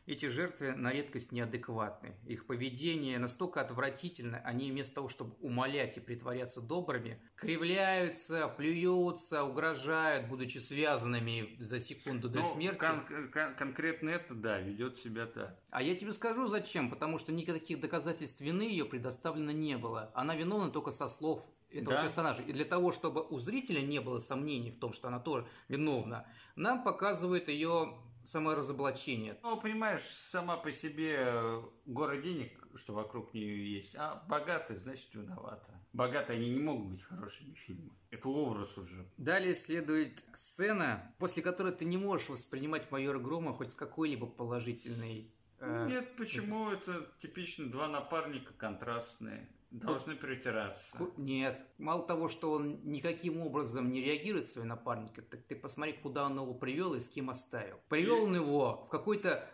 эти 0.08 0.28
жертвы 0.28 0.74
на 0.74 0.92
редкость 0.92 1.34
неадекватны. 1.34 2.16
Их 2.26 2.48
поведение 2.48 3.20
настолько 3.20 3.62
отвратительно, 3.62 4.38
они 4.40 4.72
вместо 4.72 4.96
того, 4.96 5.10
чтобы 5.10 5.36
умолять 5.42 5.98
и 5.98 6.00
притворяться 6.00 6.62
добрыми, 6.62 7.22
кривляются, 7.36 8.48
плюются, 8.48 9.44
угрожают, 9.44 10.28
будучи 10.28 10.60
связанными 10.60 11.58
за 11.60 11.80
секунду 11.80 12.30
до 12.30 12.40
ну, 12.40 12.46
смерти. 12.46 12.80
Кон- 12.80 13.32
кон- 13.32 13.56
конкретно 13.56 14.10
это, 14.10 14.34
да, 14.34 14.60
ведет 14.60 14.98
себя 15.00 15.26
так. 15.26 15.60
А 15.70 15.84
я 15.84 15.94
тебе 15.96 16.14
скажу 16.14 16.48
зачем, 16.48 16.90
потому 16.90 17.20
что 17.20 17.34
никаких 17.34 17.82
доказательств 17.82 18.40
вины 18.40 18.64
ее 18.64 18.86
предоставлено 18.86 19.52
не 19.52 19.78
было. 19.78 20.10
Она 20.16 20.36
виновна 20.36 20.72
только 20.72 20.92
со 20.92 21.10
слов 21.10 21.46
этого 21.70 21.98
да? 21.98 22.04
персонажа. 22.04 22.44
И 22.44 22.54
для 22.54 22.64
того, 22.66 22.94
чтобы 22.94 23.28
у 23.28 23.38
зрителя 23.38 23.82
не 23.82 24.00
было 24.00 24.20
сомнений 24.20 24.72
в 24.72 24.80
том, 24.80 24.94
что 24.94 25.10
она 25.10 25.20
тоже 25.20 25.46
виновна, 25.68 26.26
нам 26.56 26.84
показывают 26.84 27.50
ее 27.50 27.98
саморазоблачение. 28.28 29.38
Ну, 29.42 29.60
понимаешь, 29.60 30.02
сама 30.02 30.58
по 30.58 30.72
себе 30.72 31.16
э, 31.18 31.62
гора 31.86 32.18
денег, 32.18 32.52
что 32.76 32.94
вокруг 32.94 33.34
нее 33.34 33.74
есть, 33.74 33.96
а 33.96 34.24
богатая, 34.28 34.78
значит, 34.78 35.14
виновата. 35.14 35.72
Богатые 35.94 36.38
они 36.38 36.50
не 36.50 36.60
могут 36.60 36.88
быть 36.88 37.02
хорошими 37.02 37.54
фильмами. 37.54 37.98
Это 38.12 38.28
образ 38.28 38.78
уже. 38.78 39.10
Далее 39.18 39.56
следует 39.56 40.24
сцена, 40.34 41.16
после 41.20 41.42
которой 41.42 41.72
ты 41.72 41.86
не 41.86 41.98
можешь 41.98 42.30
воспринимать 42.30 42.92
майора 42.92 43.20
Грома 43.20 43.54
хоть 43.54 43.76
какой-либо 43.76 44.28
положительной 44.28 45.34
э, 45.60 45.88
нет, 45.90 46.16
почему 46.18 46.70
это 46.72 47.08
типично 47.20 47.72
два 47.72 47.88
напарника 47.88 48.54
контрастные? 48.54 49.50
Должны 49.72 50.16
притираться. 50.16 50.98
Нет. 51.18 51.66
Мало 51.78 52.06
того, 52.08 52.30
что 52.30 52.52
он 52.52 52.80
никаким 52.86 53.42
образом 53.42 53.92
не 53.92 54.02
реагирует 54.02 54.48
своего 54.48 54.70
напарника, 54.70 55.22
так 55.22 55.44
ты 55.44 55.56
посмотри, 55.56 55.94
куда 55.94 56.26
он 56.26 56.38
его 56.40 56.54
привел 56.54 56.94
и 56.94 57.02
с 57.02 57.10
кем 57.10 57.30
оставил. 57.30 57.80
Привел 57.90 58.24
он 58.24 58.36
его 58.36 58.84
в 58.86 58.90
какой-то 58.90 59.50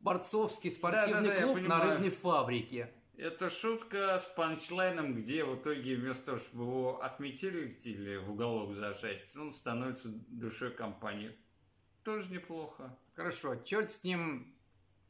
борцовский 0.00 0.70
спортивный 0.70 1.28
да, 1.28 1.34
да, 1.34 1.40
да, 1.40 1.52
клуб 1.52 1.68
на 1.68 1.84
рыбной 1.84 2.10
фабрике. 2.10 2.92
Это 3.16 3.48
шутка 3.48 4.18
с 4.18 4.26
панчлайном, 4.34 5.14
где 5.14 5.44
в 5.44 5.56
итоге 5.56 5.94
вместо 5.94 6.26
того, 6.26 6.38
чтобы 6.38 6.64
его 6.64 7.02
отметить 7.02 7.86
или 7.86 8.16
в 8.16 8.32
уголок 8.32 8.74
зажать, 8.74 9.34
он 9.36 9.52
становится 9.52 10.08
душой 10.08 10.72
компании. 10.72 11.36
Тоже 12.02 12.30
неплохо. 12.30 12.98
Хорошо, 13.14 13.54
черт 13.56 13.92
с 13.92 14.02
ним 14.02 14.53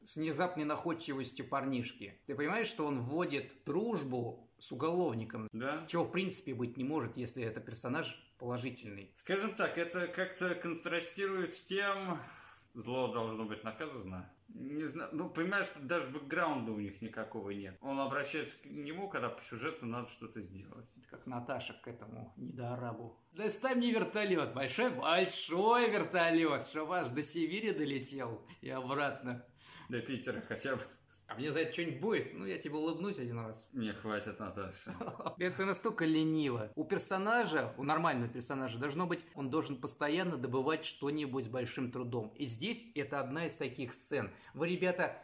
с 0.04 0.16
внезапной 0.16 0.64
находчивостью 0.64 1.48
парнишки. 1.48 2.20
Ты 2.26 2.34
понимаешь, 2.34 2.68
что 2.68 2.86
он 2.86 3.00
вводит 3.00 3.54
дружбу 3.64 4.48
с 4.58 4.72
уголовником? 4.72 5.48
Да. 5.52 5.84
Чего 5.86 6.04
в 6.04 6.12
принципе 6.12 6.54
быть 6.54 6.76
не 6.76 6.84
может, 6.84 7.16
если 7.16 7.44
это 7.44 7.60
персонаж 7.60 8.20
положительный. 8.38 9.10
Скажем 9.14 9.54
так, 9.54 9.78
это 9.78 10.06
как-то 10.06 10.54
контрастирует 10.54 11.54
с 11.54 11.64
тем, 11.64 12.18
зло 12.74 13.08
должно 13.08 13.44
быть 13.44 13.64
наказано. 13.64 14.30
Не 14.48 14.84
знаю, 14.84 15.10
ну, 15.12 15.30
понимаешь, 15.30 15.66
даже 15.80 16.08
бэкграунда 16.08 16.72
у 16.72 16.78
них 16.78 17.00
никакого 17.00 17.50
нет. 17.50 17.76
Он 17.80 17.98
обращается 17.98 18.62
к 18.62 18.66
нему, 18.66 19.08
когда 19.08 19.28
по 19.28 19.42
сюжету 19.42 19.86
надо 19.86 20.08
что-то 20.08 20.40
сделать. 20.42 20.86
Как 21.10 21.26
Наташа 21.26 21.74
к 21.74 21.88
этому 21.88 22.32
недоарабу. 22.36 23.18
Доставь 23.32 23.76
мне 23.76 23.90
вертолет, 23.90 24.52
большой, 24.54 24.90
большой 24.90 25.90
вертолет, 25.90 26.64
чтобы 26.66 26.98
аж 26.98 27.08
до 27.08 27.22
Сибири 27.22 27.72
долетел 27.72 28.46
и 28.60 28.68
обратно 28.68 29.44
до 29.88 30.01
Питера 30.01 30.42
хотя 30.49 30.77
бы. 30.77 30.83
А 31.27 31.37
мне 31.37 31.51
за 31.51 31.61
это 31.61 31.73
что-нибудь 31.73 32.01
будет? 32.01 32.35
Ну, 32.35 32.44
я 32.44 32.59
тебе 32.59 32.77
улыбнусь 32.77 33.18
один 33.18 33.38
раз. 33.38 33.66
Мне 33.73 33.94
хватит, 33.94 34.38
Наташа. 34.38 34.94
Это 35.38 35.64
настолько 35.64 36.05
лениво. 36.05 36.70
У 36.75 36.85
персонажа, 36.85 37.75
у 37.79 37.83
нормального 37.83 38.31
персонажа 38.31 38.79
должно 38.79 39.07
быть, 39.07 39.20
он 39.35 39.49
должен 39.49 39.81
постоянно 39.81 40.37
добывать 40.37 40.85
что-нибудь 40.85 41.47
с 41.47 41.49
большим 41.49 41.90
трудом. 41.90 42.29
И 42.37 42.44
здесь 42.44 42.87
это 42.94 43.20
одна 43.20 43.47
из 43.47 43.57
таких 43.57 43.94
сцен. 43.94 44.31
Вы, 44.53 44.68
ребята, 44.68 45.16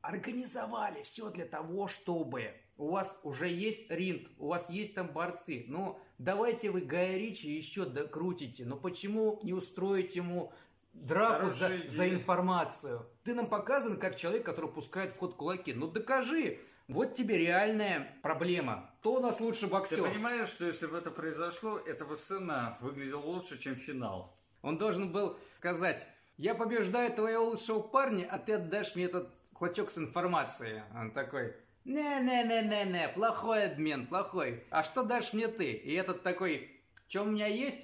организовали 0.00 1.02
все 1.02 1.30
для 1.30 1.44
того, 1.44 1.88
чтобы 1.88 2.54
у 2.76 2.90
вас 2.90 3.20
уже 3.24 3.48
есть 3.48 3.90
ринг, 3.90 4.28
у 4.38 4.48
вас 4.48 4.70
есть 4.70 4.94
там 4.94 5.08
борцы. 5.08 5.64
Ну, 5.68 5.98
давайте 6.18 6.70
вы 6.70 6.80
Гая 6.82 7.16
Ричи 7.18 7.50
еще 7.50 7.84
докрутите. 7.84 8.64
Но 8.64 8.76
почему 8.76 9.40
не 9.42 9.52
устроить 9.52 10.14
ему 10.16 10.52
драку 10.92 11.50
за, 11.50 11.88
за 11.88 12.08
информацию? 12.08 13.06
Ты 13.24 13.34
нам 13.34 13.48
показан 13.48 13.98
как 13.98 14.16
человек, 14.16 14.44
который 14.44 14.70
пускает 14.70 15.12
в 15.12 15.18
ход 15.18 15.36
кулаки. 15.36 15.72
Ну, 15.72 15.86
докажи. 15.86 16.58
Вот 16.88 17.14
тебе 17.14 17.38
реальная 17.38 18.18
проблема. 18.22 18.90
То 19.02 19.14
у 19.14 19.20
нас 19.20 19.40
лучше 19.40 19.68
боксер. 19.68 20.02
Ты 20.02 20.10
понимаешь, 20.10 20.48
что 20.48 20.66
если 20.66 20.86
бы 20.86 20.98
это 20.98 21.10
произошло, 21.10 21.78
эта 21.78 22.04
бы 22.04 22.16
сцена 22.16 22.76
выглядела 22.80 23.20
лучше, 23.20 23.58
чем 23.58 23.76
финал. 23.76 24.36
Он 24.62 24.78
должен 24.78 25.12
был 25.12 25.38
сказать, 25.58 26.06
я 26.36 26.54
побеждаю 26.54 27.12
твоего 27.12 27.50
лучшего 27.50 27.80
парня, 27.80 28.26
а 28.30 28.38
ты 28.38 28.54
отдашь 28.54 28.96
мне 28.96 29.04
этот 29.04 29.32
клочок 29.54 29.90
с 29.90 29.98
информацией. 29.98 30.82
Он 30.94 31.12
такой, 31.12 31.54
не-не-не-не-не, 31.84 33.08
плохой 33.08 33.66
обмен, 33.66 34.06
плохой. 34.06 34.64
А 34.70 34.82
что 34.82 35.04
дашь 35.04 35.32
мне 35.32 35.48
ты? 35.48 35.70
И 35.70 35.94
этот 35.94 36.22
такой, 36.22 36.82
что 37.06 37.22
у 37.22 37.26
меня 37.26 37.46
есть? 37.46 37.78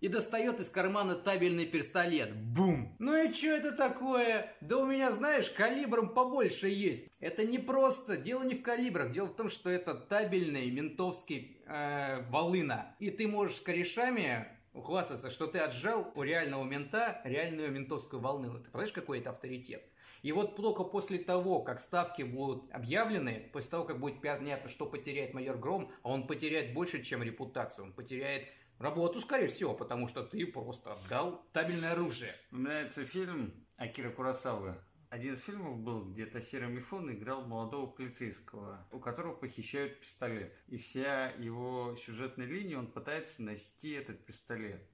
И 0.00 0.08
достает 0.08 0.60
из 0.60 0.70
кармана 0.70 1.16
табельный 1.16 1.66
пистолет. 1.66 2.34
Бум! 2.34 2.94
Ну 2.98 3.16
и 3.16 3.32
что 3.32 3.48
это 3.48 3.72
такое? 3.72 4.54
Да 4.60 4.78
у 4.78 4.86
меня, 4.86 5.10
знаешь, 5.10 5.50
калибром 5.50 6.14
побольше 6.14 6.68
есть. 6.68 7.10
Это 7.18 7.44
не 7.44 7.58
просто. 7.58 8.16
Дело 8.16 8.44
не 8.44 8.54
в 8.54 8.62
калибрах. 8.62 9.10
Дело 9.10 9.26
в 9.26 9.34
том, 9.34 9.48
что 9.48 9.70
это 9.70 9.94
табельный 9.94 10.70
ментовский 10.70 11.60
э, 11.66 12.22
волына. 12.30 12.94
И 13.00 13.10
ты 13.10 13.26
можешь 13.26 13.56
с 13.56 13.60
корешами 13.60 14.46
ухвастаться, 14.72 15.30
что 15.30 15.46
ты 15.46 15.58
отжал 15.58 16.12
у 16.14 16.22
реального 16.22 16.64
мента 16.64 17.20
реальную 17.24 17.72
ментовскую 17.72 18.22
волну. 18.22 18.58
Ты 18.58 18.70
понимаешь, 18.70 18.92
какой 18.92 19.18
это 19.18 19.30
авторитет? 19.30 19.84
И 20.22 20.32
вот 20.32 20.56
только 20.56 20.84
после 20.84 21.18
того, 21.18 21.60
как 21.60 21.78
ставки 21.78 22.22
будут 22.22 22.70
объявлены, 22.72 23.50
после 23.52 23.70
того, 23.70 23.84
как 23.84 24.00
будет 24.00 24.20
понятно, 24.20 24.68
что 24.68 24.86
потеряет 24.86 25.34
майор 25.34 25.56
Гром, 25.56 25.92
а 26.02 26.10
он 26.10 26.26
потеряет 26.26 26.74
больше, 26.74 27.02
чем 27.02 27.22
репутацию, 27.22 27.86
он 27.86 27.92
потеряет 27.92 28.48
работу, 28.78 29.20
скорее 29.20 29.48
всего, 29.48 29.74
потому 29.74 30.08
что 30.08 30.22
ты 30.22 30.46
просто 30.46 30.92
отдал 30.92 31.44
табельное 31.52 31.92
оружие. 31.92 32.30
Вспоминается 32.30 33.04
фильм 33.04 33.52
Акира 33.76 34.10
Курасавы. 34.10 34.76
Один 35.10 35.34
из 35.34 35.44
фильмов 35.44 35.78
был, 35.78 36.04
где 36.04 36.26
Тасира 36.26 36.66
Мифун 36.66 37.10
играл 37.10 37.46
молодого 37.46 37.86
полицейского, 37.86 38.86
у 38.92 39.00
которого 39.00 39.34
похищают 39.34 40.00
пистолет. 40.00 40.52
И 40.66 40.76
вся 40.76 41.30
его 41.38 41.96
сюжетная 41.96 42.46
линия, 42.46 42.78
он 42.78 42.88
пытается 42.88 43.42
найти 43.42 43.92
этот 43.92 44.26
пистолет. 44.26 44.86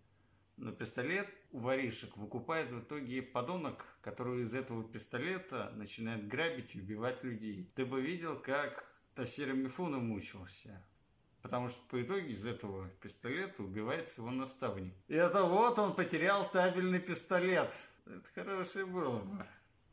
Но 0.57 0.71
пистолет 0.71 1.29
у 1.51 1.59
воришек 1.59 2.17
выкупает 2.17 2.71
в 2.71 2.81
итоге 2.81 3.23
подонок, 3.23 3.87
который 4.03 4.43
из 4.43 4.55
этого 4.55 4.85
пистолета 4.85 5.73
начинает 5.75 6.29
грабить 6.29 6.77
и 6.77 6.81
убивать 6.81 7.25
людей. 7.25 7.69
Ты 7.75 7.85
бы 7.85 8.01
видел, 8.01 8.39
как 8.39 8.89
Тасира 9.17 9.53
Мифуна 9.53 9.99
мучился. 9.99 10.81
Потому 11.45 11.69
что 11.69 11.79
по 11.91 12.03
итоге 12.03 12.29
из 12.29 12.47
этого 12.47 12.89
пистолета 13.03 13.63
убивается 13.63 14.23
его 14.23 14.31
наставник. 14.31 14.95
И 15.09 15.15
это 15.15 15.43
вот 15.43 15.79
он 15.79 15.95
потерял 15.95 16.51
табельный 16.51 17.01
пистолет. 17.01 17.71
Это 18.07 18.25
хорошее 18.35 18.87
было 18.87 19.19
бы. 19.19 19.47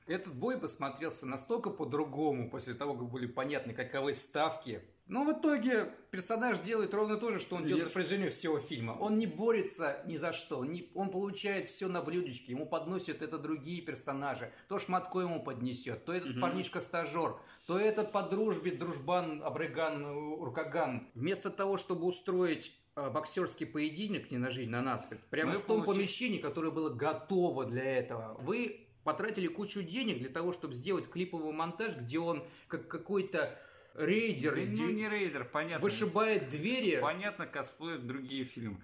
Этот 0.07 0.33
бой 0.33 0.57
посмотрелся 0.57 1.25
настолько 1.25 1.69
по-другому 1.69 2.49
после 2.49 2.73
того, 2.73 2.93
как 2.93 3.09
были 3.09 3.25
понятны, 3.25 3.73
каковы 3.73 4.13
ставки 4.13 4.81
но 5.11 5.25
в 5.25 5.33
итоге 5.33 5.93
персонаж 6.09 6.59
делает 6.59 6.93
ровно 6.93 7.17
то 7.17 7.33
же, 7.33 7.41
что 7.41 7.57
он 7.57 7.65
делает 7.65 7.87
на 7.87 7.91
протяжении 7.91 8.29
всего 8.29 8.59
фильма. 8.59 8.93
Он 8.93 9.19
не 9.19 9.27
борется 9.27 10.01
ни 10.05 10.15
за 10.15 10.31
что. 10.31 10.63
Не, 10.63 10.89
он 10.95 11.09
получает 11.09 11.65
все 11.65 11.89
на 11.89 12.01
блюдечке. 12.01 12.53
Ему 12.53 12.65
подносят 12.65 13.21
это 13.21 13.37
другие 13.37 13.81
персонажи. 13.81 14.53
То 14.69 14.79
Шматко 14.79 15.19
ему 15.19 15.43
поднесет, 15.43 16.05
то 16.05 16.13
этот 16.13 16.31
угу. 16.31 16.39
парнишка-стажер, 16.39 17.35
то 17.67 17.77
этот 17.77 18.13
по 18.13 18.21
дружбе 18.23 18.71
дружбан 18.71 19.43
Абрыган 19.43 20.05
Уркаган. 20.05 21.09
Вместо 21.13 21.49
того, 21.49 21.75
чтобы 21.75 22.05
устроить 22.05 22.73
э, 22.95 23.09
боксерский 23.09 23.65
поединок 23.65 24.31
не 24.31 24.37
на 24.37 24.49
жизнь, 24.49 24.71
на 24.71 24.81
нас, 24.81 25.09
прямо 25.29 25.51
Мы 25.51 25.59
в 25.59 25.63
том 25.63 25.83
получили... 25.83 26.05
помещении, 26.05 26.37
которое 26.37 26.71
было 26.71 26.89
готово 26.89 27.65
для 27.65 27.83
этого, 27.83 28.37
вы 28.39 28.87
потратили 29.03 29.47
кучу 29.47 29.83
денег 29.83 30.19
для 30.19 30.29
того, 30.29 30.53
чтобы 30.53 30.73
сделать 30.73 31.09
клиповый 31.09 31.51
монтаж, 31.51 31.97
где 31.97 32.19
он 32.19 32.45
как 32.69 32.87
какой-то 32.87 33.59
рейдер. 33.95 34.55
Да, 34.55 34.61
ну 34.61 34.89
не 34.89 35.07
рейдер, 35.09 35.45
понятно. 35.45 35.83
Вышибает 35.83 36.49
двери. 36.49 36.99
Понятно, 36.99 37.45
косплеят 37.45 38.05
другие 38.07 38.43
фильмы. 38.43 38.81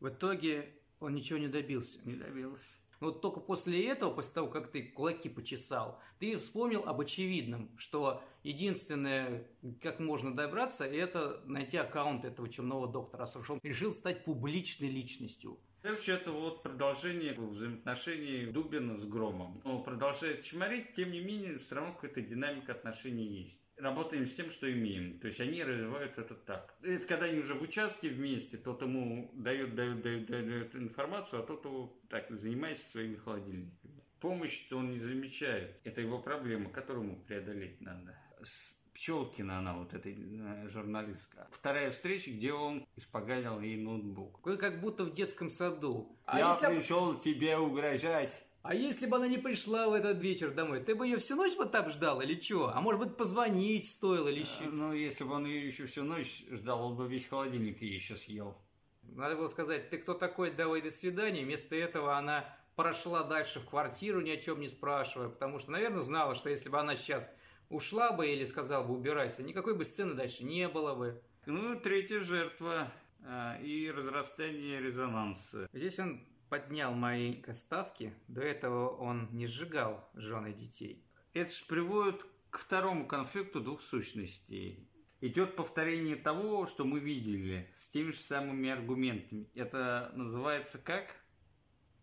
В 0.00 0.08
итоге 0.08 0.68
он 1.00 1.14
ничего 1.14 1.38
не 1.38 1.48
добился. 1.48 1.98
Не 2.04 2.14
добился. 2.14 2.66
Но 3.00 3.08
вот 3.08 3.20
только 3.20 3.38
после 3.40 3.86
этого, 3.86 4.12
после 4.12 4.32
того, 4.32 4.48
как 4.48 4.72
ты 4.72 4.82
кулаки 4.82 5.28
почесал, 5.28 6.00
ты 6.18 6.36
вспомнил 6.36 6.82
об 6.84 7.00
очевидном, 7.00 7.70
что 7.76 8.24
единственное, 8.42 9.46
как 9.80 10.00
можно 10.00 10.34
добраться, 10.34 10.84
это 10.84 11.40
найти 11.44 11.76
аккаунт 11.76 12.24
этого 12.24 12.48
чумного 12.48 12.88
доктора, 12.88 13.20
раз 13.20 13.36
уж 13.36 13.50
он 13.50 13.60
решил 13.62 13.92
стать 13.92 14.24
публичной 14.24 14.88
личностью. 14.88 15.60
Короче, 15.80 16.10
это 16.12 16.32
вот 16.32 16.64
продолжение 16.64 17.34
взаимоотношений 17.34 18.46
Дубина 18.46 18.96
с 18.96 19.04
Громом. 19.04 19.62
Он 19.64 19.84
продолжает 19.84 20.42
чморить, 20.42 20.94
тем 20.94 21.12
не 21.12 21.20
менее, 21.20 21.58
все 21.58 21.76
равно 21.76 21.94
какая-то 21.94 22.20
динамика 22.20 22.72
отношений 22.72 23.26
есть 23.26 23.62
работаем 23.78 24.26
с 24.26 24.34
тем, 24.34 24.50
что 24.50 24.70
имеем. 24.70 25.18
То 25.18 25.28
есть 25.28 25.40
они 25.40 25.62
развивают 25.62 26.18
это 26.18 26.34
так. 26.34 26.74
Это 26.82 27.06
когда 27.06 27.26
они 27.26 27.38
уже 27.40 27.54
в 27.54 27.62
участке 27.62 28.08
вместе, 28.08 28.56
тот 28.56 28.82
ему 28.82 29.30
дает, 29.34 29.74
дает, 29.74 30.02
дает, 30.02 30.26
дает, 30.26 30.46
дает 30.46 30.76
информацию, 30.76 31.42
а 31.42 31.46
тот 31.46 31.64
его 31.64 31.96
так 32.08 32.26
занимается 32.30 32.88
своими 32.88 33.16
холодильниками. 33.16 34.02
Помощь-то 34.20 34.78
он 34.78 34.90
не 34.90 35.00
замечает. 35.00 35.80
Это 35.84 36.00
его 36.00 36.18
проблема, 36.18 36.70
которую 36.70 37.06
ему 37.06 37.16
преодолеть 37.22 37.80
надо. 37.80 38.18
С 38.42 38.78
Пчелкина 38.98 39.60
она, 39.60 39.74
вот 39.74 39.94
этой 39.94 40.16
э, 40.18 40.68
журналистка. 40.68 41.46
Вторая 41.52 41.92
встреча, 41.92 42.32
где 42.32 42.52
он 42.52 42.84
испоганил 42.96 43.60
ей 43.60 43.76
ноутбук. 43.76 44.44
Вы 44.44 44.56
как 44.56 44.80
будто 44.80 45.04
в 45.04 45.12
детском 45.12 45.50
саду. 45.50 46.18
А 46.26 46.40
Я 46.40 46.48
если... 46.48 46.66
пришел 46.66 47.16
тебе 47.16 47.56
угрожать. 47.56 48.44
А 48.62 48.74
если 48.74 49.06
бы 49.06 49.16
она 49.16 49.28
не 49.28 49.38
пришла 49.38 49.88
в 49.88 49.92
этот 49.92 50.18
вечер 50.18 50.52
домой, 50.52 50.80
ты 50.80 50.94
бы 50.94 51.06
ее 51.06 51.18
всю 51.18 51.36
ночь 51.36 51.56
вот 51.56 51.72
там 51.72 51.88
ждал 51.88 52.20
или 52.20 52.38
что? 52.40 52.72
А 52.74 52.80
может 52.80 53.00
быть 53.00 53.16
позвонить 53.16 53.88
стоило 53.88 54.28
или 54.28 54.40
еще? 54.40 54.64
Ну, 54.70 54.92
если 54.92 55.24
бы 55.24 55.34
он 55.34 55.46
ее 55.46 55.66
еще 55.66 55.86
всю 55.86 56.04
ночь 56.04 56.44
ждал, 56.50 56.86
он 56.86 56.96
бы 56.96 57.08
весь 57.08 57.28
холодильник 57.28 57.80
ей 57.80 57.94
еще 57.94 58.16
съел. 58.16 58.58
Надо 59.02 59.36
было 59.36 59.48
сказать, 59.48 59.90
ты 59.90 59.98
кто 59.98 60.14
такой, 60.14 60.50
давай 60.50 60.82
до 60.82 60.90
свидания. 60.90 61.44
Вместо 61.44 61.76
этого 61.76 62.16
она 62.16 62.44
прошла 62.76 63.24
дальше 63.24 63.60
в 63.60 63.64
квартиру, 63.64 64.20
ни 64.20 64.30
о 64.30 64.36
чем 64.36 64.60
не 64.60 64.68
спрашивая, 64.68 65.28
потому 65.28 65.58
что, 65.58 65.72
наверное, 65.72 66.02
знала, 66.02 66.34
что 66.34 66.50
если 66.50 66.68
бы 66.68 66.78
она 66.78 66.94
сейчас 66.94 67.32
ушла 67.70 68.12
бы 68.12 68.28
или 68.28 68.44
сказала 68.44 68.84
бы 68.84 68.94
убирайся, 68.94 69.42
никакой 69.42 69.74
бы 69.74 69.84
сцены 69.84 70.14
дальше 70.14 70.44
не 70.44 70.68
было 70.68 70.94
бы. 70.94 71.20
Ну, 71.46 71.78
третья 71.80 72.20
жертва 72.20 72.92
а, 73.24 73.58
и 73.60 73.90
разрастание 73.90 74.80
резонанса. 74.80 75.68
Здесь 75.72 75.98
он 75.98 76.20
поднял 76.48 76.94
мои 76.94 77.42
ставки, 77.52 78.14
до 78.28 78.40
этого 78.40 78.88
он 78.88 79.28
не 79.32 79.46
сжигал 79.46 80.08
жены 80.14 80.52
детей. 80.52 81.04
Это 81.34 81.52
же 81.52 81.64
приводит 81.66 82.26
к 82.50 82.58
второму 82.58 83.06
конфликту 83.06 83.60
двух 83.60 83.80
сущностей. 83.80 84.88
Идет 85.20 85.56
повторение 85.56 86.16
того, 86.16 86.66
что 86.66 86.84
мы 86.84 87.00
видели, 87.00 87.68
с 87.74 87.88
теми 87.88 88.12
же 88.12 88.18
самыми 88.18 88.70
аргументами. 88.70 89.50
Это 89.54 90.12
называется 90.14 90.78
как? 90.78 91.14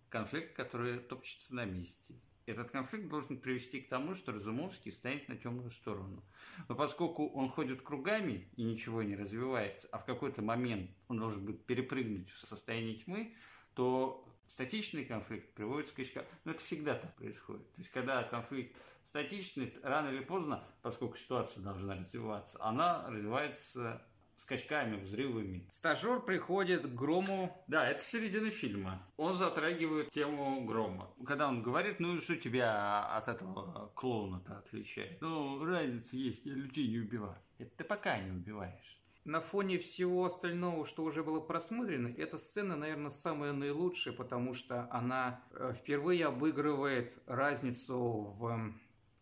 Конфликт, 0.10 0.56
который 0.56 1.00
топчется 1.00 1.56
на 1.56 1.66
месте. 1.66 2.16
Этот 2.46 2.70
конфликт 2.70 3.10
должен 3.10 3.40
привести 3.40 3.82
к 3.82 3.90
тому, 3.90 4.14
что 4.14 4.32
Разумовский 4.32 4.92
станет 4.92 5.28
на 5.30 5.36
темную 5.36 5.72
сторону. 5.72 6.24
Но 6.70 6.76
поскольку 6.76 7.28
он 7.28 7.50
ходит 7.50 7.82
кругами 7.82 8.48
и 8.56 8.64
ничего 8.64 9.02
не 9.02 9.16
развивается, 9.16 9.88
а 9.92 9.98
в 9.98 10.06
какой-то 10.06 10.44
момент 10.44 10.92
он 11.08 11.18
должен 11.18 11.44
будет 11.44 11.66
перепрыгнуть 11.66 12.30
в 12.30 12.46
состояние 12.46 12.96
тьмы, 12.96 13.34
то 13.74 14.24
статичный 14.48 15.06
конфликт 15.06 15.54
приводит 15.54 15.88
к 15.88 15.94
скачкам. 15.94 16.24
Но 16.44 16.52
это 16.52 16.62
всегда 16.62 16.96
так 16.96 17.16
происходит. 17.16 17.70
То 17.74 17.82
есть, 17.82 17.92
когда 17.92 18.24
конфликт 18.24 18.76
статичный, 19.06 19.74
рано 19.84 20.10
или 20.10 20.24
поздно, 20.24 20.64
поскольку 20.82 21.18
ситуация 21.18 21.64
должна 21.64 21.96
развиваться, 21.96 22.58
она 22.62 23.06
развивается 23.08 24.02
скачками, 24.36 24.98
взрывами. 24.98 25.68
Стажер 25.72 26.22
приходит 26.22 26.84
к 26.84 26.94
Грому. 26.94 27.64
Да, 27.68 27.88
это 27.88 28.04
середина 28.04 28.50
фильма. 28.50 29.02
Он 29.18 29.34
затрагивает 29.34 30.10
тему 30.10 30.66
Грома. 30.66 31.14
Когда 31.26 31.48
он 31.48 31.64
говорит, 31.64 32.00
ну 32.00 32.20
что 32.20 32.36
тебя 32.36 33.06
от 33.16 33.28
этого 33.28 33.92
клоуна-то 33.96 34.58
отличает? 34.58 35.22
Ну, 35.22 35.64
разница 35.64 36.18
есть, 36.18 36.46
я 36.46 36.54
людей 36.54 36.88
не 36.88 37.00
убиваю. 37.00 37.38
Это 37.58 37.72
ты 37.78 37.84
пока 37.86 38.18
не 38.20 38.32
убиваешь 38.32 39.00
на 39.26 39.42
фоне 39.42 39.80
всего 39.80 40.26
остального, 40.26 40.86
что 40.86 41.04
уже 41.04 41.24
было 41.24 41.40
просмотрено, 41.40 42.14
эта 42.16 42.38
сцена, 42.38 42.76
наверное, 42.76 43.10
самая 43.10 43.54
наилучшая, 43.54 44.14
потому 44.14 44.54
что 44.54 44.88
она 44.92 45.44
э, 45.52 45.74
впервые 45.76 46.28
обыгрывает 46.28 47.20
разницу 47.26 48.36
в 48.38 48.74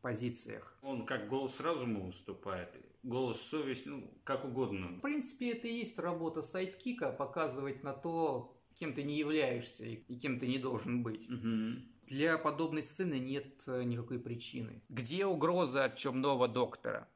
позициях. 0.02 0.78
Он 0.82 1.06
как 1.06 1.30
голос 1.30 1.62
разума 1.62 2.02
выступает, 2.02 2.70
голос 3.02 3.42
совести, 3.42 3.88
ну, 3.88 4.12
как 4.26 4.44
угодно. 4.44 4.88
В 4.98 5.00
принципе, 5.00 5.54
это 5.54 5.68
и 5.68 5.74
есть 5.74 5.98
работа 5.98 6.42
сайдкика, 6.42 7.12
показывать 7.14 7.84
на 7.84 7.94
то, 7.94 8.62
кем 8.76 8.94
ты 8.94 9.04
не 9.04 9.18
являешься 9.18 9.86
и 9.86 10.20
кем 10.20 10.40
ты 10.40 10.48
не 10.48 10.60
должен 10.60 11.02
быть. 11.02 11.30
Угу. 11.30 11.82
Для 12.08 12.38
подобной 12.38 12.84
сцены 12.84 13.20
нет 13.20 13.64
э, 13.68 13.84
никакой 13.84 14.20
причины. 14.20 14.84
Где 14.90 15.26
угроза 15.26 15.86
от 15.86 15.96
чумного 15.96 16.50
доктора? 16.50 17.08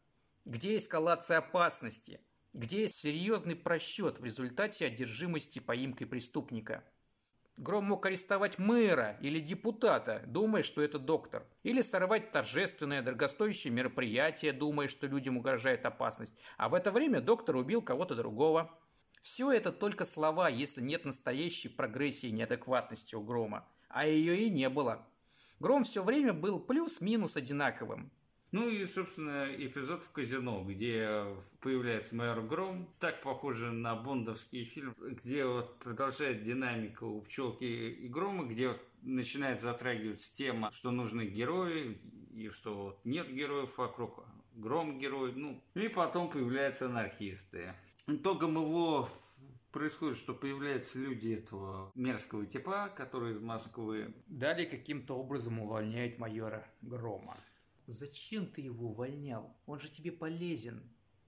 Где 0.45 0.77
эскалация 0.77 1.39
опасности? 1.39 2.21
Где 2.57 2.81
есть 2.81 2.95
серьезный 2.95 3.55
просчет 3.55 4.19
в 4.19 4.25
результате 4.25 4.87
одержимости 4.87 5.59
поимкой 5.59 6.07
преступника? 6.07 6.83
Гром 7.55 7.85
мог 7.85 8.03
арестовать 8.07 8.57
мэра 8.57 9.15
или 9.21 9.39
депутата, 9.39 10.23
думая, 10.25 10.63
что 10.63 10.81
это 10.81 10.97
доктор. 10.97 11.45
Или 11.61 11.81
сорвать 11.81 12.31
торжественное, 12.31 13.03
дорогостоящее 13.03 13.71
мероприятие, 13.71 14.53
думая, 14.53 14.87
что 14.87 15.05
людям 15.05 15.37
угрожает 15.37 15.85
опасность. 15.85 16.33
А 16.57 16.67
в 16.67 16.73
это 16.73 16.89
время 16.91 17.21
доктор 17.21 17.57
убил 17.57 17.83
кого-то 17.83 18.15
другого. 18.15 18.75
Все 19.21 19.51
это 19.51 19.71
только 19.71 20.03
слова, 20.03 20.49
если 20.49 20.81
нет 20.81 21.05
настоящей 21.05 21.69
прогрессии 21.69 22.31
неадекватности 22.31 23.13
у 23.13 23.21
Грома. 23.21 23.67
А 23.87 24.07
ее 24.07 24.35
и 24.35 24.49
не 24.49 24.67
было. 24.69 25.07
Гром 25.59 25.83
все 25.83 26.01
время 26.01 26.33
был 26.33 26.59
плюс-минус 26.59 27.37
одинаковым. 27.37 28.11
Ну 28.53 28.69
и, 28.69 28.85
собственно, 28.85 29.47
эпизод 29.53 30.03
в 30.03 30.11
казино, 30.11 30.63
где 30.63 31.25
появляется 31.59 32.15
майор 32.15 32.41
Гром, 32.41 32.87
так 32.97 33.21
похоже 33.21 33.71
на 33.71 33.93
бондовский 33.95 34.63
фильм, 34.63 34.95
где 34.99 35.45
вот 35.45 35.77
продолжает 35.79 36.43
динамика 36.43 37.03
у 37.03 37.21
пчелки 37.21 37.65
и 37.65 38.07
грома, 38.07 38.45
где 38.45 38.69
вот 38.69 38.81
начинает 39.01 39.61
затрагиваться 39.61 40.33
тема, 40.33 40.71
что 40.71 40.91
нужны 40.91 41.23
герои, 41.23 41.99
и 42.33 42.49
что 42.49 42.83
вот 42.83 42.99
нет 43.03 43.29
героев 43.29 43.77
вокруг, 43.77 44.23
гром 44.55 44.97
герой, 44.97 45.33
ну, 45.35 45.61
и 45.73 45.89
потом 45.89 46.29
появляются 46.29 46.85
анархисты. 46.85 47.73
Итогом 48.07 48.55
его 48.55 49.09
происходит, 49.71 50.17
что 50.17 50.33
появляются 50.33 50.99
люди 50.99 51.33
этого 51.33 51.91
мерзкого 51.95 52.45
типа, 52.45 52.93
который 52.95 53.33
из 53.33 53.41
Москвы. 53.41 54.13
Далее 54.27 54.65
каким-то 54.65 55.15
образом 55.15 55.59
увольняет 55.59 56.17
майора 56.17 56.65
Грома. 56.81 57.37
Зачем 57.87 58.47
ты 58.47 58.61
его 58.61 58.89
увольнял? 58.89 59.55
Он 59.65 59.79
же 59.79 59.89
тебе 59.89 60.11
полезен. 60.11 60.83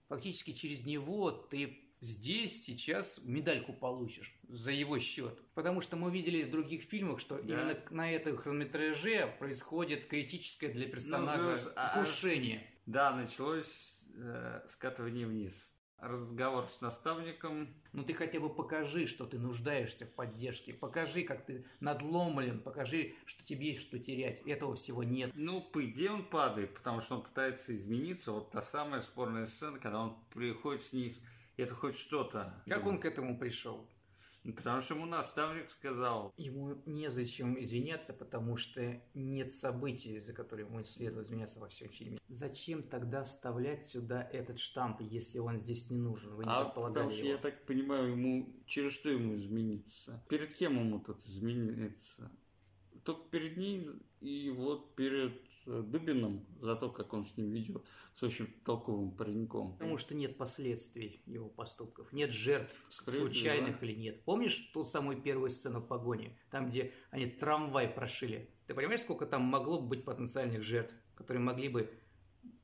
Фактически 0.10 0.52
через 0.52 0.86
него 0.86 1.32
ты 1.32 1.80
здесь 2.02 2.63
сейчас 2.65 3.22
медальку 3.24 3.74
получишь 3.74 4.38
за 4.48 4.72
его 4.72 5.00
счет. 5.00 5.39
Потому 5.54 5.82
что 5.82 5.95
мы 5.95 6.12
видели 6.12 6.43
в 6.43 6.52
других 6.52 6.84
фильмах, 6.84 7.19
что 7.19 7.41
да. 7.41 7.41
именно 7.41 7.80
на 7.91 8.12
этом 8.12 8.36
хронометраже 8.36 9.34
происходит 9.39 10.06
критическое 10.06 10.69
для 10.69 10.88
персонажа 10.88 11.43
ну, 11.43 11.52
плюс, 11.52 11.69
крушение. 11.93 12.60
А, 12.60 12.82
да, 12.86 13.15
началось 13.15 13.93
э, 14.15 14.62
скатывание 14.67 15.28
вниз 15.28 15.78
разговор 16.01 16.65
с 16.65 16.81
наставником. 16.81 17.73
Ну 17.93 18.03
ты 18.03 18.13
хотя 18.13 18.39
бы 18.39 18.49
покажи, 18.49 19.05
что 19.07 19.25
ты 19.25 19.39
нуждаешься 19.39 20.05
в 20.05 20.12
поддержке. 20.12 20.73
Покажи, 20.73 21.23
как 21.23 21.45
ты 21.45 21.65
надломлен. 21.79 22.59
Покажи, 22.59 23.15
что 23.25 23.43
тебе 23.43 23.69
есть 23.69 23.81
что 23.81 23.99
терять. 23.99 24.41
Этого 24.41 24.75
всего 24.75 25.03
нет. 25.03 25.31
Ну, 25.35 25.62
по 25.62 25.85
идее 25.85 26.12
он 26.12 26.23
падает, 26.23 26.73
потому 26.73 27.01
что 27.01 27.15
он 27.15 27.23
пытается 27.23 27.75
измениться. 27.75 28.31
Вот 28.31 28.51
та 28.51 28.62
самая 28.62 29.01
спорная 29.01 29.45
сцена, 29.45 29.79
когда 29.79 30.01
он 30.01 30.17
приходит 30.33 30.91
вниз. 30.91 31.19
Это 31.57 31.75
хоть 31.75 31.97
что-то. 31.97 32.53
Как 32.67 32.85
он 32.85 32.99
к 32.99 33.05
этому 33.05 33.38
пришел? 33.38 33.85
Потому 34.43 34.82
что 34.82 34.95
ему 34.95 35.06
наставник 35.06 35.69
сказал. 35.69 36.34
Ему 36.38 36.82
незачем 36.86 37.62
извиняться, 37.62 38.13
потому 38.13 38.58
что 38.58 39.02
нет 39.13 39.54
событий, 39.54 40.19
за 40.19 40.34
которые 40.34 40.67
ему 40.67 40.84
следует 40.84 41.28
извиняться 41.28 41.60
во 41.60 41.67
всем 41.67 41.89
фильме. 41.89 42.19
Зачем 42.30 42.84
тогда 42.84 43.23
вставлять 43.23 43.86
сюда 43.86 44.23
этот 44.32 44.60
штамп, 44.60 45.02
если 45.02 45.39
он 45.39 45.58
здесь 45.58 45.89
не 45.89 45.97
нужен? 45.97 46.36
Вы 46.36 46.45
не 46.45 46.52
а 46.52 46.65
потому 46.65 47.10
что, 47.10 47.19
его? 47.19 47.30
я 47.30 47.38
так 47.38 47.65
понимаю, 47.65 48.12
ему 48.12 48.63
через 48.65 48.93
что 48.93 49.10
ему 49.10 49.36
измениться? 49.36 50.23
Перед 50.30 50.54
кем 50.54 50.80
ему 50.80 50.99
тут 50.99 51.23
измениться? 51.23 52.32
Только 53.04 53.30
перед 53.30 53.58
ней 53.58 53.88
и 54.21 54.49
вот 54.52 54.95
перед 54.95 55.48
Дубиным 55.69 56.45
за 56.60 56.75
то, 56.75 56.89
как 56.89 57.13
он 57.13 57.25
с 57.25 57.38
ним 57.38 57.51
ведет, 57.51 57.86
с 58.13 58.23
очень 58.23 58.47
толковым 58.65 59.12
пареньком. 59.12 59.73
Потому 59.73 59.97
что 59.97 60.15
нет 60.15 60.38
последствий 60.38 61.21
его 61.25 61.49
поступков, 61.49 62.12
нет 62.12 62.32
жертв, 62.32 62.75
случайных 62.89 63.82
или 63.84 63.93
нет. 63.93 64.23
Помнишь 64.25 64.71
ту 64.73 64.84
самую 64.86 65.21
первую 65.21 65.49
сцену 65.49 65.82
погони, 65.82 66.38
там, 66.51 66.67
где 66.67 66.93
они 67.12 67.27
трамвай 67.27 67.88
прошили? 67.88 68.49
Ты 68.67 68.73
понимаешь, 68.73 69.01
сколько 69.01 69.25
там 69.25 69.43
могло 69.43 69.82
быть 69.82 70.05
потенциальных 70.05 70.63
жертв, 70.63 70.93
которые 71.15 71.41
могли 71.41 71.69
бы 71.69 71.89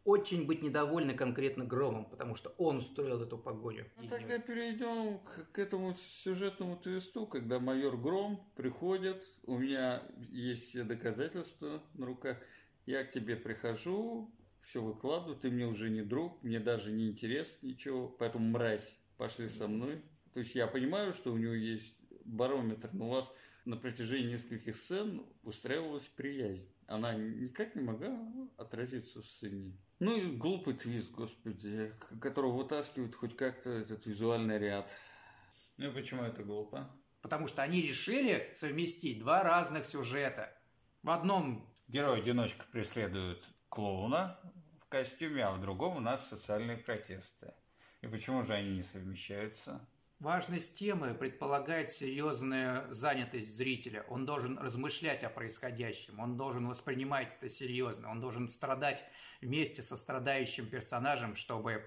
очень 0.06 0.46
быть 0.46 0.62
недовольны 0.62 1.16
конкретно 1.16 1.66
Громом, 1.66 2.06
потому 2.06 2.36
что 2.36 2.50
он 2.58 2.78
устроил 2.78 3.22
эту 3.24 3.40
погоню. 3.40 3.92
Ну, 3.98 4.08
тогда 4.08 4.38
перейдем 4.38 5.20
к, 5.20 5.52
к 5.52 5.60
этому 5.60 5.96
сюжетному 5.96 6.78
твисту, 6.78 7.26
когда 7.26 7.60
майор 7.60 7.98
Гром 7.98 8.40
приходит, 8.56 9.26
у 9.44 9.58
меня 9.58 10.04
есть 10.30 10.70
все 10.70 10.84
доказательства 10.84 11.82
на 11.96 12.06
руках, 12.06 12.38
я 12.86 13.04
к 13.04 13.12
тебе 13.12 13.36
прихожу, 13.36 14.34
все 14.62 14.82
выкладываю, 14.82 15.38
ты 15.38 15.50
мне 15.50 15.66
уже 15.66 15.90
не 15.90 16.02
друг, 16.02 16.42
мне 16.44 16.60
даже 16.60 16.92
не 16.92 17.08
интересно 17.08 17.68
ничего, 17.68 18.08
поэтому 18.08 18.50
мразь, 18.50 18.96
пошли 19.18 19.48
со 19.48 19.68
мной. 19.68 20.02
То 20.34 20.40
есть 20.40 20.56
я 20.56 20.68
понимаю, 20.68 21.14
что 21.14 21.32
у 21.32 21.38
него 21.38 21.54
есть 21.54 21.96
барометр, 22.26 22.90
но 22.94 23.08
у 23.08 23.12
вас 23.12 23.34
на 23.66 23.78
протяжении 23.78 24.34
нескольких 24.34 24.76
сцен 24.76 25.26
устраивалась 25.44 26.08
приязнь. 26.08 26.70
Она 26.88 27.16
никак 27.16 27.76
не 27.76 27.84
могла 27.84 28.20
отразиться 28.58 29.22
в 29.22 29.26
сцене. 29.26 29.78
Ну 30.00 30.16
и 30.16 30.36
глупый 30.36 30.76
твист, 30.76 31.12
господи, 31.12 31.92
которого 32.20 32.52
вытаскивают 32.52 33.16
хоть 33.16 33.36
как-то 33.36 33.72
этот 33.72 34.06
визуальный 34.06 34.60
ряд. 34.60 34.92
Ну 35.78 35.90
и 35.90 35.94
почему 35.94 36.24
это 36.24 36.44
глупо? 36.44 36.94
Потому 37.22 37.48
что 37.48 37.64
они 37.64 37.82
решили 37.82 38.52
совместить 38.54 39.20
два 39.20 39.44
разных 39.44 39.86
сюжета. 39.86 40.56
В 41.02 41.10
одном... 41.10 41.72
Герой-одиночка 41.88 42.66
преследует 42.72 43.44
клоуна 43.70 44.40
в 44.80 44.88
костюме, 44.88 45.44
а 45.44 45.52
в 45.52 45.62
другом 45.62 45.98
у 45.98 46.00
нас 46.00 46.28
социальные 46.28 46.78
протесты. 46.78 47.54
И 48.02 48.08
почему 48.08 48.42
же 48.42 48.54
они 48.54 48.78
не 48.78 48.84
совмещаются? 48.84 49.88
Важность 50.20 50.80
темы 50.80 51.14
предполагает 51.14 51.92
серьезную 51.92 52.92
занятость 52.92 53.54
зрителя. 53.56 54.04
Он 54.10 54.26
должен 54.26 54.58
размышлять 54.58 55.24
о 55.24 55.30
происходящем, 55.30 56.20
он 56.20 56.38
должен 56.38 56.68
воспринимать 56.68 57.36
это 57.36 57.50
серьезно, 57.50 58.10
он 58.10 58.22
должен 58.22 58.48
страдать 58.48 59.04
вместе 59.42 59.84
со 59.84 59.98
страдающим 59.98 60.68
персонажем, 60.68 61.36
чтобы 61.36 61.84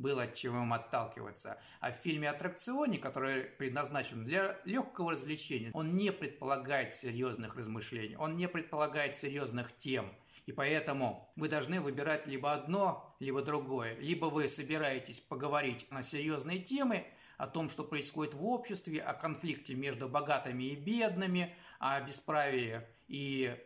было 0.00 0.24
от 0.24 0.38
им 0.42 0.72
отталкиваться. 0.72 1.58
А 1.80 1.92
в 1.92 1.96
фильме 1.96 2.28
«Аттракционе», 2.28 2.98
который 2.98 3.42
предназначен 3.44 4.24
для 4.24 4.58
легкого 4.64 5.12
развлечения, 5.12 5.70
он 5.72 5.96
не 5.96 6.10
предполагает 6.12 6.94
серьезных 6.94 7.56
размышлений, 7.56 8.16
он 8.16 8.36
не 8.36 8.48
предполагает 8.48 9.16
серьезных 9.16 9.70
тем. 9.78 10.12
И 10.46 10.52
поэтому 10.52 11.30
вы 11.36 11.48
должны 11.48 11.80
выбирать 11.80 12.26
либо 12.26 12.52
одно, 12.52 13.14
либо 13.20 13.42
другое. 13.42 13.96
Либо 13.98 14.26
вы 14.26 14.48
собираетесь 14.48 15.20
поговорить 15.20 15.86
на 15.90 16.02
серьезные 16.02 16.58
темы– 16.58 17.06
о 17.40 17.46
том, 17.46 17.70
что 17.70 17.84
происходит 17.84 18.34
в 18.34 18.44
обществе, 18.44 19.00
о 19.00 19.14
конфликте 19.14 19.74
между 19.74 20.10
богатыми 20.10 20.64
и 20.64 20.76
бедными, 20.76 21.56
о 21.78 21.98
бесправии 22.02 22.82
и 23.08 23.56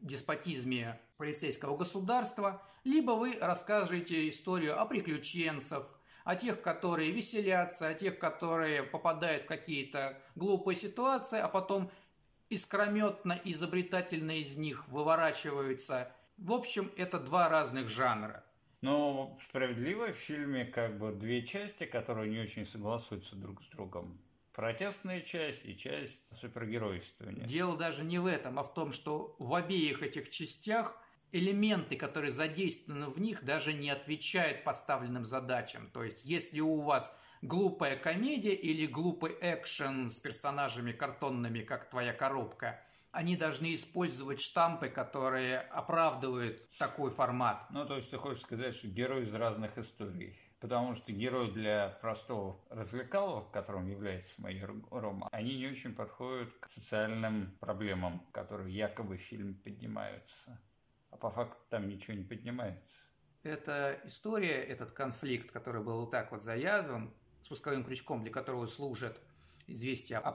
деспотизме 0.00 1.00
полицейского 1.16 1.76
государства, 1.76 2.60
либо 2.84 3.12
вы 3.12 3.38
расскажете 3.40 4.28
историю 4.28 4.80
о 4.80 4.86
приключенцах, 4.86 5.86
о 6.24 6.36
тех, 6.36 6.60
которые 6.62 7.10
веселятся, 7.10 7.88
о 7.88 7.94
тех, 7.94 8.18
которые 8.18 8.82
попадают 8.82 9.44
в 9.44 9.48
какие-то 9.48 10.20
глупые 10.34 10.76
ситуации, 10.76 11.38
а 11.38 11.48
потом 11.48 11.90
искрометно 12.48 13.40
изобретательно 13.44 14.38
из 14.38 14.56
них 14.56 14.88
выворачиваются. 14.88 16.12
В 16.36 16.52
общем, 16.52 16.90
это 16.96 17.18
два 17.18 17.48
разных 17.48 17.88
жанра. 17.88 18.44
Но 18.80 19.38
справедливо 19.48 20.12
в 20.12 20.16
фильме 20.16 20.64
как 20.64 20.98
бы 20.98 21.12
две 21.12 21.44
части, 21.44 21.84
которые 21.84 22.30
не 22.30 22.40
очень 22.40 22.64
согласуются 22.64 23.36
друг 23.36 23.62
с 23.62 23.66
другом. 23.68 24.18
Протестная 24.54 25.20
часть 25.20 25.64
и 25.64 25.76
часть 25.76 26.22
супергеройствования. 26.38 27.44
Дело 27.46 27.76
даже 27.76 28.04
не 28.04 28.18
в 28.18 28.26
этом, 28.26 28.58
а 28.58 28.62
в 28.62 28.74
том, 28.74 28.92
что 28.92 29.36
в 29.38 29.54
обеих 29.54 30.02
этих 30.02 30.30
частях 30.30 30.98
элементы, 31.32 31.96
которые 31.96 32.30
задействованы 32.30 33.06
в 33.06 33.20
них, 33.20 33.44
даже 33.44 33.72
не 33.72 33.90
отвечают 33.90 34.64
поставленным 34.64 35.24
задачам. 35.24 35.90
То 35.92 36.04
есть, 36.04 36.24
если 36.24 36.60
у 36.60 36.82
вас 36.82 37.18
глупая 37.42 37.96
комедия 37.96 38.54
или 38.54 38.86
глупый 38.86 39.36
экшен 39.40 40.10
с 40.10 40.20
персонажами 40.20 40.92
картонными, 40.92 41.62
как 41.62 41.90
твоя 41.90 42.12
коробка– 42.12 42.80
они 43.12 43.36
должны 43.36 43.74
использовать 43.74 44.40
штампы, 44.40 44.88
которые 44.88 45.60
оправдывают 45.60 46.62
такой 46.78 47.10
формат. 47.10 47.66
Ну, 47.70 47.84
то 47.84 47.96
есть 47.96 48.10
ты 48.10 48.18
хочешь 48.18 48.42
сказать, 48.42 48.74
что 48.74 48.88
герой 48.88 49.24
из 49.24 49.34
разных 49.34 49.78
историй. 49.78 50.38
Потому 50.60 50.94
что 50.94 51.10
герой 51.12 51.50
для 51.50 51.88
простого 52.02 52.60
развлекалого, 52.68 53.50
которым 53.50 53.88
является 53.88 54.40
майор 54.42 54.74
Рома, 54.90 55.28
они 55.32 55.56
не 55.56 55.66
очень 55.68 55.94
подходят 55.94 56.52
к 56.60 56.68
социальным 56.68 57.56
проблемам, 57.60 58.22
которые 58.30 58.74
якобы 58.74 59.16
в 59.16 59.22
фильме 59.22 59.54
поднимаются. 59.54 60.60
А 61.10 61.16
по 61.16 61.30
факту 61.30 61.60
там 61.68 61.88
ничего 61.88 62.16
не 62.16 62.24
поднимается. 62.24 63.10
Эта 63.42 64.00
история, 64.04 64.62
этот 64.62 64.92
конфликт, 64.92 65.50
который 65.50 65.82
был 65.82 66.06
так 66.06 66.30
вот 66.30 66.42
заявлен, 66.42 67.12
спусковым 67.40 67.84
крючком, 67.84 68.22
для 68.22 68.32
которого 68.32 68.66
служит 68.66 69.20
известие 69.66 70.18
о 70.18 70.32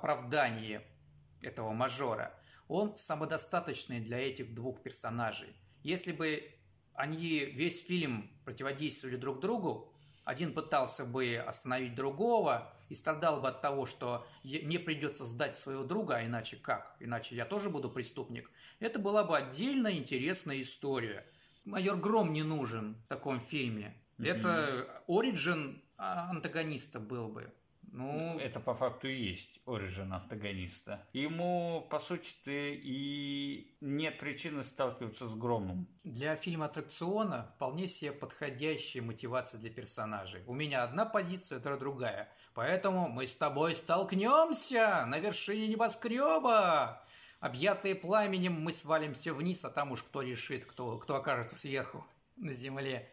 этого 1.42 1.72
мажора, 1.72 2.38
он 2.68 2.98
самодостаточный 2.98 4.00
для 4.00 4.20
этих 4.20 4.56
двух 4.56 4.82
персонажей. 4.82 5.56
Если 5.84 6.12
бы 6.12 6.52
они 6.94 7.40
весь 7.40 7.86
фильм 7.86 8.32
противодействовали 8.44 9.18
друг 9.18 9.40
другу, 9.40 9.94
один 10.26 10.54
пытался 10.54 11.06
бы 11.06 11.38
остановить 11.38 11.96
другого 11.96 12.74
и 12.90 12.96
страдал 12.96 13.40
бы 13.40 13.48
от 13.48 13.62
того, 13.62 13.86
что 13.86 14.28
мне 14.44 14.80
придется 14.80 15.24
сдать 15.24 15.58
своего 15.58 15.84
друга, 15.84 16.18
а 16.18 16.26
иначе 16.26 16.58
как? 16.58 16.98
Иначе 17.00 17.36
я 17.36 17.46
тоже 17.46 17.70
буду 17.70 17.90
преступник. 17.90 18.52
Это 18.80 19.00
была 19.00 19.24
бы 19.24 19.38
отдельная 19.38 19.94
интересная 19.94 20.62
история– 20.62 21.26
майор 21.66 21.98
Гром 21.98 22.32
не 22.32 22.44
нужен 22.44 22.96
в 23.06 23.08
таком 23.08 23.42
фильме. 23.42 23.96
Mm-hmm. 24.18 24.28
Это 24.28 25.04
оригин 25.08 25.84
антагониста 25.98 27.00
был 27.00 27.28
бы. 27.28 27.52
Ну, 27.92 28.38
это 28.40 28.60
по 28.60 28.74
факту 28.74 29.08
и 29.08 29.16
есть 29.16 29.62
оригин 29.66 30.14
антагониста. 30.14 31.08
Ему, 31.14 31.88
по 31.90 32.00
сути-то, 32.00 32.52
и 32.52 33.76
нет 33.82 34.20
причины 34.20 34.64
сталкиваться 34.64 35.28
с 35.28 35.36
Громом. 35.36 35.88
Для 36.04 36.36
фильма 36.36 36.66
аттракциона 36.66 37.52
вполне 37.56 37.88
себе 37.88 38.12
подходящая 38.12 39.04
мотивация 39.04 39.60
для 39.60 39.70
персонажей. 39.70 40.44
У 40.48 40.54
меня 40.54 40.84
одна 40.84 41.06
позиция, 41.06 41.60
это 41.60 41.78
другая. 41.78 42.30
Поэтому 42.54 43.08
мы 43.10 43.28
с 43.28 43.36
тобой 43.36 43.76
столкнемся 43.76 45.06
на 45.06 45.20
вершине 45.20 45.68
небоскреба. 45.68 47.06
Объятые 47.40 47.96
пламенем, 47.96 48.54
мы 48.54 48.72
свалимся 48.72 49.34
вниз, 49.34 49.64
а 49.66 49.70
там 49.70 49.92
уж 49.92 50.04
кто 50.04 50.22
решит, 50.22 50.66
кто, 50.66 50.98
кто 50.98 51.16
окажется 51.16 51.58
сверху 51.58 52.06
на 52.38 52.54
земле. 52.54 53.12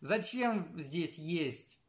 Зачем 0.00 0.68
здесь 0.78 1.18
есть 1.18 1.83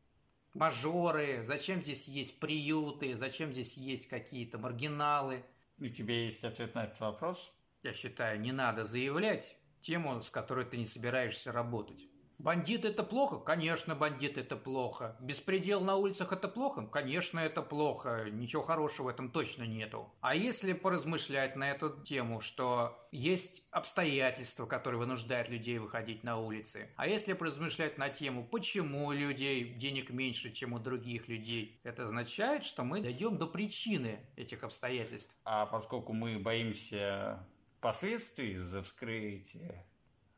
мажоры, 0.56 1.44
зачем 1.44 1.84
здесь 1.84 2.08
есть 2.08 2.40
приюты, 2.40 3.16
зачем 3.16 3.52
здесь 3.52 3.78
есть 3.78 4.08
какие-то 4.08 4.58
маргиналы? 4.58 5.44
У 5.80 5.88
тебя 5.88 6.16
есть 6.16 6.44
ответ 6.44 6.74
на 6.74 6.86
этот 6.86 7.00
вопрос? 7.02 7.54
Я 7.84 7.94
считаю, 7.94 8.40
не 8.40 8.52
надо 8.52 8.86
заявлять 8.86 9.58
тему, 9.82 10.22
с 10.22 10.32
которой 10.32 10.66
ты 10.66 10.78
не 10.78 10.86
собираешься 10.86 11.52
работать. 11.52 12.08
Бандит 12.38 12.86
это 12.86 13.04
плохо? 13.04 13.38
Конечно, 13.38 13.96
бандит 13.96 14.38
это 14.38 14.56
плохо. 14.58 15.16
Беспредел 15.20 15.82
на 15.82 15.96
улицах 15.96 16.34
это 16.34 16.48
плохо? 16.48 16.86
Конечно, 16.86 17.40
это 17.40 17.62
плохо. 17.62 18.30
Ничего 18.32 18.62
хорошего 18.62 19.06
в 19.06 19.10
этом 19.10 19.32
точно 19.32 19.64
нету. 19.64 20.12
А 20.22 20.36
если 20.36 20.74
поразмышлять 20.74 21.56
на 21.56 21.72
эту 21.72 22.02
тему, 22.04 22.42
что 22.42 22.98
есть 23.12 23.68
обстоятельства, 23.72 24.66
которые 24.66 25.00
вынуждают 25.00 25.50
людей 25.50 25.78
выходить 25.80 26.24
на 26.24 26.38
улицы, 26.38 26.90
а 26.98 27.08
если 27.08 27.34
поразмышлять 27.34 27.98
на 27.98 28.10
тему, 28.10 28.46
почему 28.46 29.08
у 29.08 29.12
людей 29.12 29.74
денег 29.74 30.10
меньше, 30.10 30.52
чем 30.52 30.74
у 30.74 30.80
других 30.80 31.28
людей, 31.28 31.80
это 31.84 32.06
означает, 32.06 32.64
что 32.64 32.84
мы 32.84 33.02
дойдем 33.02 33.38
до 33.38 33.48
причины 33.48 34.20
этих 34.36 34.64
обстоятельств. 34.64 35.38
А 35.46 35.66
поскольку 35.66 36.14
мы 36.14 36.40
боимся 36.40 37.48
последствий 37.80 38.58
за 38.58 38.82
вскрытие 38.82 39.86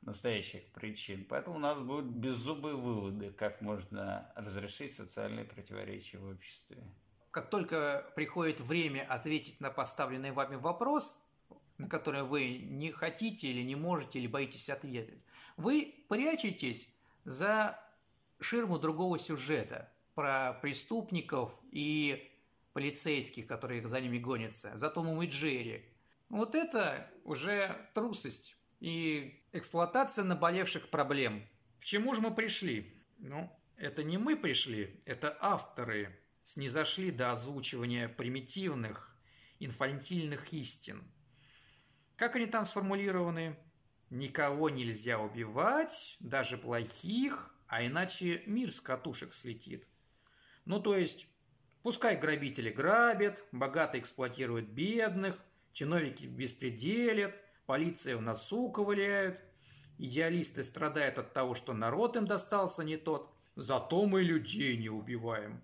настоящих 0.07 0.63
причин. 0.71 1.25
Поэтому 1.29 1.57
у 1.57 1.59
нас 1.59 1.79
будут 1.79 2.05
беззубые 2.05 2.75
выводы, 2.75 3.31
как 3.31 3.61
можно 3.61 4.31
разрешить 4.35 4.95
социальные 4.95 5.45
противоречия 5.45 6.17
в 6.17 6.29
обществе. 6.29 6.77
Как 7.29 7.49
только 7.49 8.09
приходит 8.15 8.61
время 8.61 9.05
ответить 9.07 9.59
на 9.59 9.69
поставленный 9.69 10.31
вами 10.31 10.55
вопрос, 10.55 11.21
на 11.77 11.89
который 11.89 12.23
вы 12.23 12.57
не 12.57 12.91
хотите 12.91 13.47
или 13.47 13.61
не 13.61 13.75
можете, 13.75 14.19
или 14.19 14.27
боитесь 14.27 14.69
ответить, 14.69 15.21
вы 15.57 15.93
прячетесь 16.07 16.89
за 17.25 17.79
ширму 18.39 18.79
другого 18.79 19.19
сюжета 19.19 19.91
про 20.15 20.53
преступников 20.61 21.59
и 21.71 22.31
полицейских, 22.71 23.45
которые 23.45 23.85
за 23.87 23.99
ними 23.99 24.19
гонятся, 24.19 24.77
за 24.77 24.89
Томом 24.89 25.21
и 25.21 25.27
Джерри. 25.27 25.85
Вот 26.29 26.55
это 26.55 27.11
уже 27.23 27.89
трусость 27.93 28.56
и 28.79 29.43
эксплуатация 29.51 30.23
наболевших 30.23 30.89
проблем. 30.89 31.47
К 31.79 31.83
чему 31.83 32.13
же 32.13 32.21
мы 32.21 32.33
пришли? 32.33 33.03
Ну, 33.17 33.51
это 33.75 34.03
не 34.03 34.17
мы 34.17 34.35
пришли, 34.35 34.99
это 35.05 35.35
авторы 35.39 36.17
снизошли 36.43 37.11
до 37.11 37.31
озвучивания 37.31 38.07
примитивных, 38.07 39.15
инфантильных 39.59 40.53
истин. 40.53 41.03
Как 42.15 42.35
они 42.35 42.45
там 42.45 42.65
сформулированы? 42.65 43.57
Никого 44.09 44.69
нельзя 44.69 45.19
убивать, 45.19 46.15
даже 46.19 46.57
плохих, 46.57 47.53
а 47.67 47.85
иначе 47.85 48.41
мир 48.45 48.71
с 48.71 48.79
катушек 48.79 49.33
слетит. 49.33 49.85
Ну, 50.63 50.79
то 50.79 50.95
есть, 50.95 51.27
пускай 51.83 52.15
грабители 52.15 52.69
грабят, 52.69 53.45
богатые 53.51 54.01
эксплуатируют 54.01 54.69
бедных, 54.69 55.43
чиновники 55.73 56.25
беспределят– 56.25 57.37
Полиция 57.67 58.15
в 58.15 58.21
носу 58.21 58.71
ковыряют. 58.71 59.41
Идеалисты 59.97 60.63
страдают 60.63 61.17
от 61.17 61.33
того, 61.33 61.53
что 61.53 61.73
народ 61.73 62.15
им 62.15 62.25
достался 62.25 62.85
не 62.85 62.95
тот. 62.95 63.29
Зато 63.57 64.05
мы 64.05 64.23
людей 64.23 64.77
не 64.77 64.87
убиваем. 64.87 65.61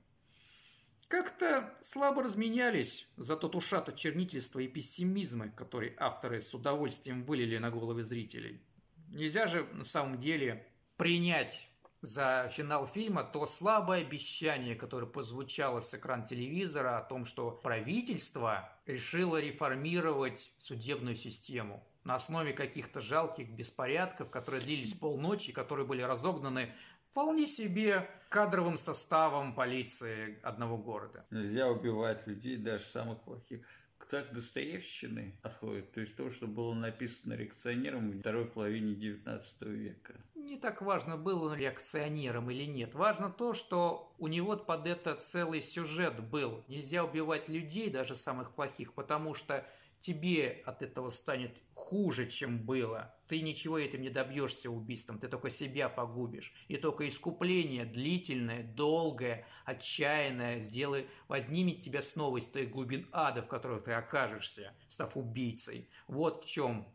Как-то 1.08 1.74
слабо 1.80 2.24
разменялись 2.24 3.08
за 3.16 3.38
тот 3.38 3.56
ушат 3.56 3.88
от 3.88 3.96
чернительства 3.96 4.60
и 4.60 4.68
пессимизма, 4.68 5.48
который 5.48 5.96
авторы 5.98 6.42
с 6.42 6.54
удовольствием 6.54 7.24
вылили 7.24 7.58
на 7.58 7.72
головы 7.72 8.04
зрителей. 8.04 8.62
Нельзя 9.08 9.48
же 9.48 9.66
на 9.72 9.86
самом 9.86 10.18
деле 10.18 10.68
принять 10.98 11.70
за 12.02 12.50
финал 12.52 12.86
фильма 12.86 13.24
то 13.24 13.46
слабое 13.46 14.02
обещание, 14.02 14.76
которое 14.76 15.08
позвучало 15.08 15.80
с 15.80 15.94
экрана 15.94 16.26
телевизора 16.26 16.98
о 16.98 17.04
том, 17.04 17.24
что 17.24 17.52
правительство 17.52 18.70
решило 18.86 19.40
реформировать 19.40 20.52
судебную 20.58 21.16
систему 21.16 21.82
на 22.04 22.16
основе 22.16 22.54
каких-то 22.54 23.02
жалких 23.02 23.50
беспорядков, 23.50 24.30
которые 24.30 24.62
длились 24.62 24.94
полночи, 24.94 25.54
которые 25.54 25.86
были 25.86 26.02
разогнаны 26.02 26.74
вполне 27.12 27.46
себе 27.46 28.10
кадровым 28.30 28.78
составом 28.78 29.54
полиции 29.54 30.40
одного 30.42 30.78
города. 30.78 31.26
Нельзя 31.30 31.70
убивать 31.70 32.26
людей, 32.26 32.58
даже 32.58 32.84
самых 32.84 33.22
плохих. 33.22 33.66
Так 34.10 34.34
Достоевщины 34.34 35.34
отходит, 35.42 35.92
то 35.94 36.02
есть 36.02 36.16
то, 36.16 36.30
что 36.30 36.46
было 36.46 36.74
написано 36.74 37.34
реакционером 37.34 38.12
в 38.12 38.20
второй 38.20 38.46
половине 38.46 38.94
XIX 38.94 39.42
века. 39.70 40.14
Не 40.36 40.58
так 40.58 40.82
важно, 40.82 41.18
был 41.18 41.44
он 41.44 41.56
реакционером 41.56 42.52
или 42.52 42.66
нет. 42.66 42.96
Важно 42.96 43.30
то, 43.30 43.54
что 43.54 44.14
у 44.20 44.28
него 44.28 44.58
под 44.58 44.88
это 44.88 45.16
целый 45.16 45.62
сюжет 45.62 46.20
был. 46.20 46.64
Нельзя 46.68 47.04
убивать 47.04 47.50
людей, 47.50 47.90
даже 47.90 48.14
самых 48.14 48.52
плохих, 48.52 48.94
потому 48.94 49.34
что 49.34 49.66
тебе 50.02 50.62
от 50.66 50.84
этого 50.84 51.10
станет 51.10 51.52
хуже, 51.84 52.30
чем 52.30 52.60
было. 52.60 53.14
Ты 53.28 53.42
ничего 53.42 53.78
этим 53.78 54.02
не 54.02 54.10
добьешься 54.10 54.70
убийством, 54.70 55.20
ты 55.20 55.28
только 55.28 55.50
себя 55.50 55.90
погубишь. 55.90 56.54
И 56.68 56.78
только 56.78 57.08
искупление 57.08 57.86
длительное, 57.86 58.64
долгое, 58.64 59.46
отчаянное 59.66 60.60
сделай, 60.62 61.08
поднимет 61.28 61.82
тебя 61.82 62.02
снова 62.02 62.38
из 62.38 62.48
той 62.48 62.66
глубин 62.66 63.08
ада, 63.12 63.42
в 63.42 63.48
которых 63.48 63.84
ты 63.84 63.92
окажешься, 63.92 64.74
став 64.88 65.18
убийцей. 65.18 65.90
Вот 66.08 66.46
в 66.46 66.50
чем 66.50 66.88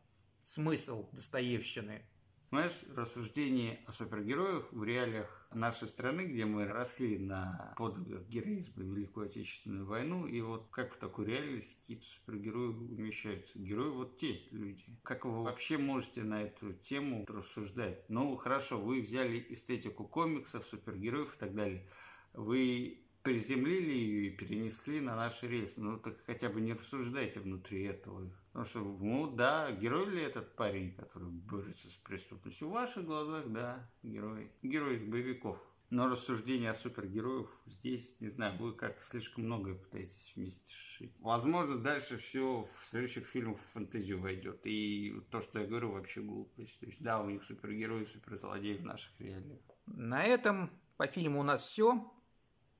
смысл 0.42 1.08
Достоевщины. 1.12 2.02
Знаешь, 2.50 2.80
рассуждение 2.96 3.80
о 3.86 3.92
супергероях 3.92 4.72
в 4.72 4.82
реалиях 4.82 5.37
нашей 5.52 5.88
страны, 5.88 6.22
где 6.22 6.44
мы 6.44 6.66
росли 6.66 7.18
на 7.18 7.74
подвигах 7.76 8.26
героизма 8.28 8.84
Великую 8.84 9.26
Отечественную 9.26 9.86
войну, 9.86 10.26
и 10.26 10.40
вот 10.40 10.68
как 10.70 10.92
в 10.92 10.98
такой 10.98 11.26
реальности 11.26 11.76
какие-то 11.80 12.06
супергерои 12.06 12.68
умещаются. 12.68 13.58
Герои 13.58 13.90
вот 13.90 14.18
те 14.18 14.40
люди. 14.50 14.84
Как 15.02 15.24
вы 15.24 15.42
вообще 15.42 15.78
можете 15.78 16.22
на 16.22 16.42
эту 16.42 16.72
тему 16.74 17.24
рассуждать? 17.28 18.04
Ну, 18.08 18.36
хорошо, 18.36 18.78
вы 18.78 19.00
взяли 19.00 19.44
эстетику 19.48 20.06
комиксов, 20.06 20.66
супергероев 20.66 21.34
и 21.34 21.38
так 21.38 21.54
далее. 21.54 21.88
Вы 22.34 23.04
приземлили 23.22 23.90
ее 23.90 24.26
и 24.28 24.36
перенесли 24.36 25.00
на 25.00 25.16
наши 25.16 25.48
рельсы. 25.48 25.80
Ну, 25.80 25.98
так 25.98 26.16
хотя 26.24 26.48
бы 26.48 26.60
не 26.60 26.72
рассуждайте 26.72 27.40
внутри 27.40 27.84
этого. 27.84 28.30
Потому 28.58 28.70
что, 28.70 29.04
ну 29.04 29.30
да, 29.30 29.70
герой 29.70 30.10
ли 30.10 30.20
этот 30.20 30.56
парень, 30.56 30.92
который 30.96 31.28
борется 31.28 31.88
с 31.88 31.94
преступностью? 31.94 32.66
В 32.66 32.72
ваших 32.72 33.04
глазах, 33.04 33.46
да, 33.52 33.88
герой. 34.02 34.50
Герой 34.62 34.96
из 34.96 35.04
боевиков. 35.04 35.64
Но 35.90 36.08
рассуждение 36.08 36.70
о 36.70 36.74
супергероях 36.74 37.56
здесь, 37.66 38.16
не 38.18 38.30
знаю, 38.30 38.58
вы 38.58 38.72
как-то 38.72 39.00
слишком 39.00 39.44
многое 39.44 39.76
пытаетесь 39.76 40.32
вместе 40.34 40.74
шить. 40.74 41.14
Возможно, 41.20 41.78
дальше 41.78 42.16
все 42.16 42.62
в 42.62 42.84
следующих 42.84 43.28
фильмах 43.28 43.60
в 43.60 43.72
фэнтезию 43.74 44.20
войдет. 44.20 44.66
И 44.66 45.14
то, 45.30 45.40
что 45.40 45.60
я 45.60 45.66
говорю, 45.68 45.92
вообще 45.92 46.20
глупость. 46.20 46.80
То 46.80 46.86
есть, 46.86 47.00
да, 47.00 47.20
у 47.20 47.30
них 47.30 47.44
супергерои, 47.44 48.06
суперзлодеи 48.06 48.78
в 48.78 48.84
наших 48.84 49.20
реалиях. 49.20 49.60
На 49.86 50.24
этом 50.24 50.68
по 50.96 51.06
фильму 51.06 51.38
у 51.38 51.44
нас 51.44 51.62
все. 51.62 52.12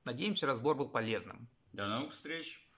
Надеемся, 0.03 0.45
разбор 0.45 0.75
был 0.75 0.89
полезным. 0.89 1.47
До 1.71 1.87
новых 1.87 2.11
встреч! 2.11 2.68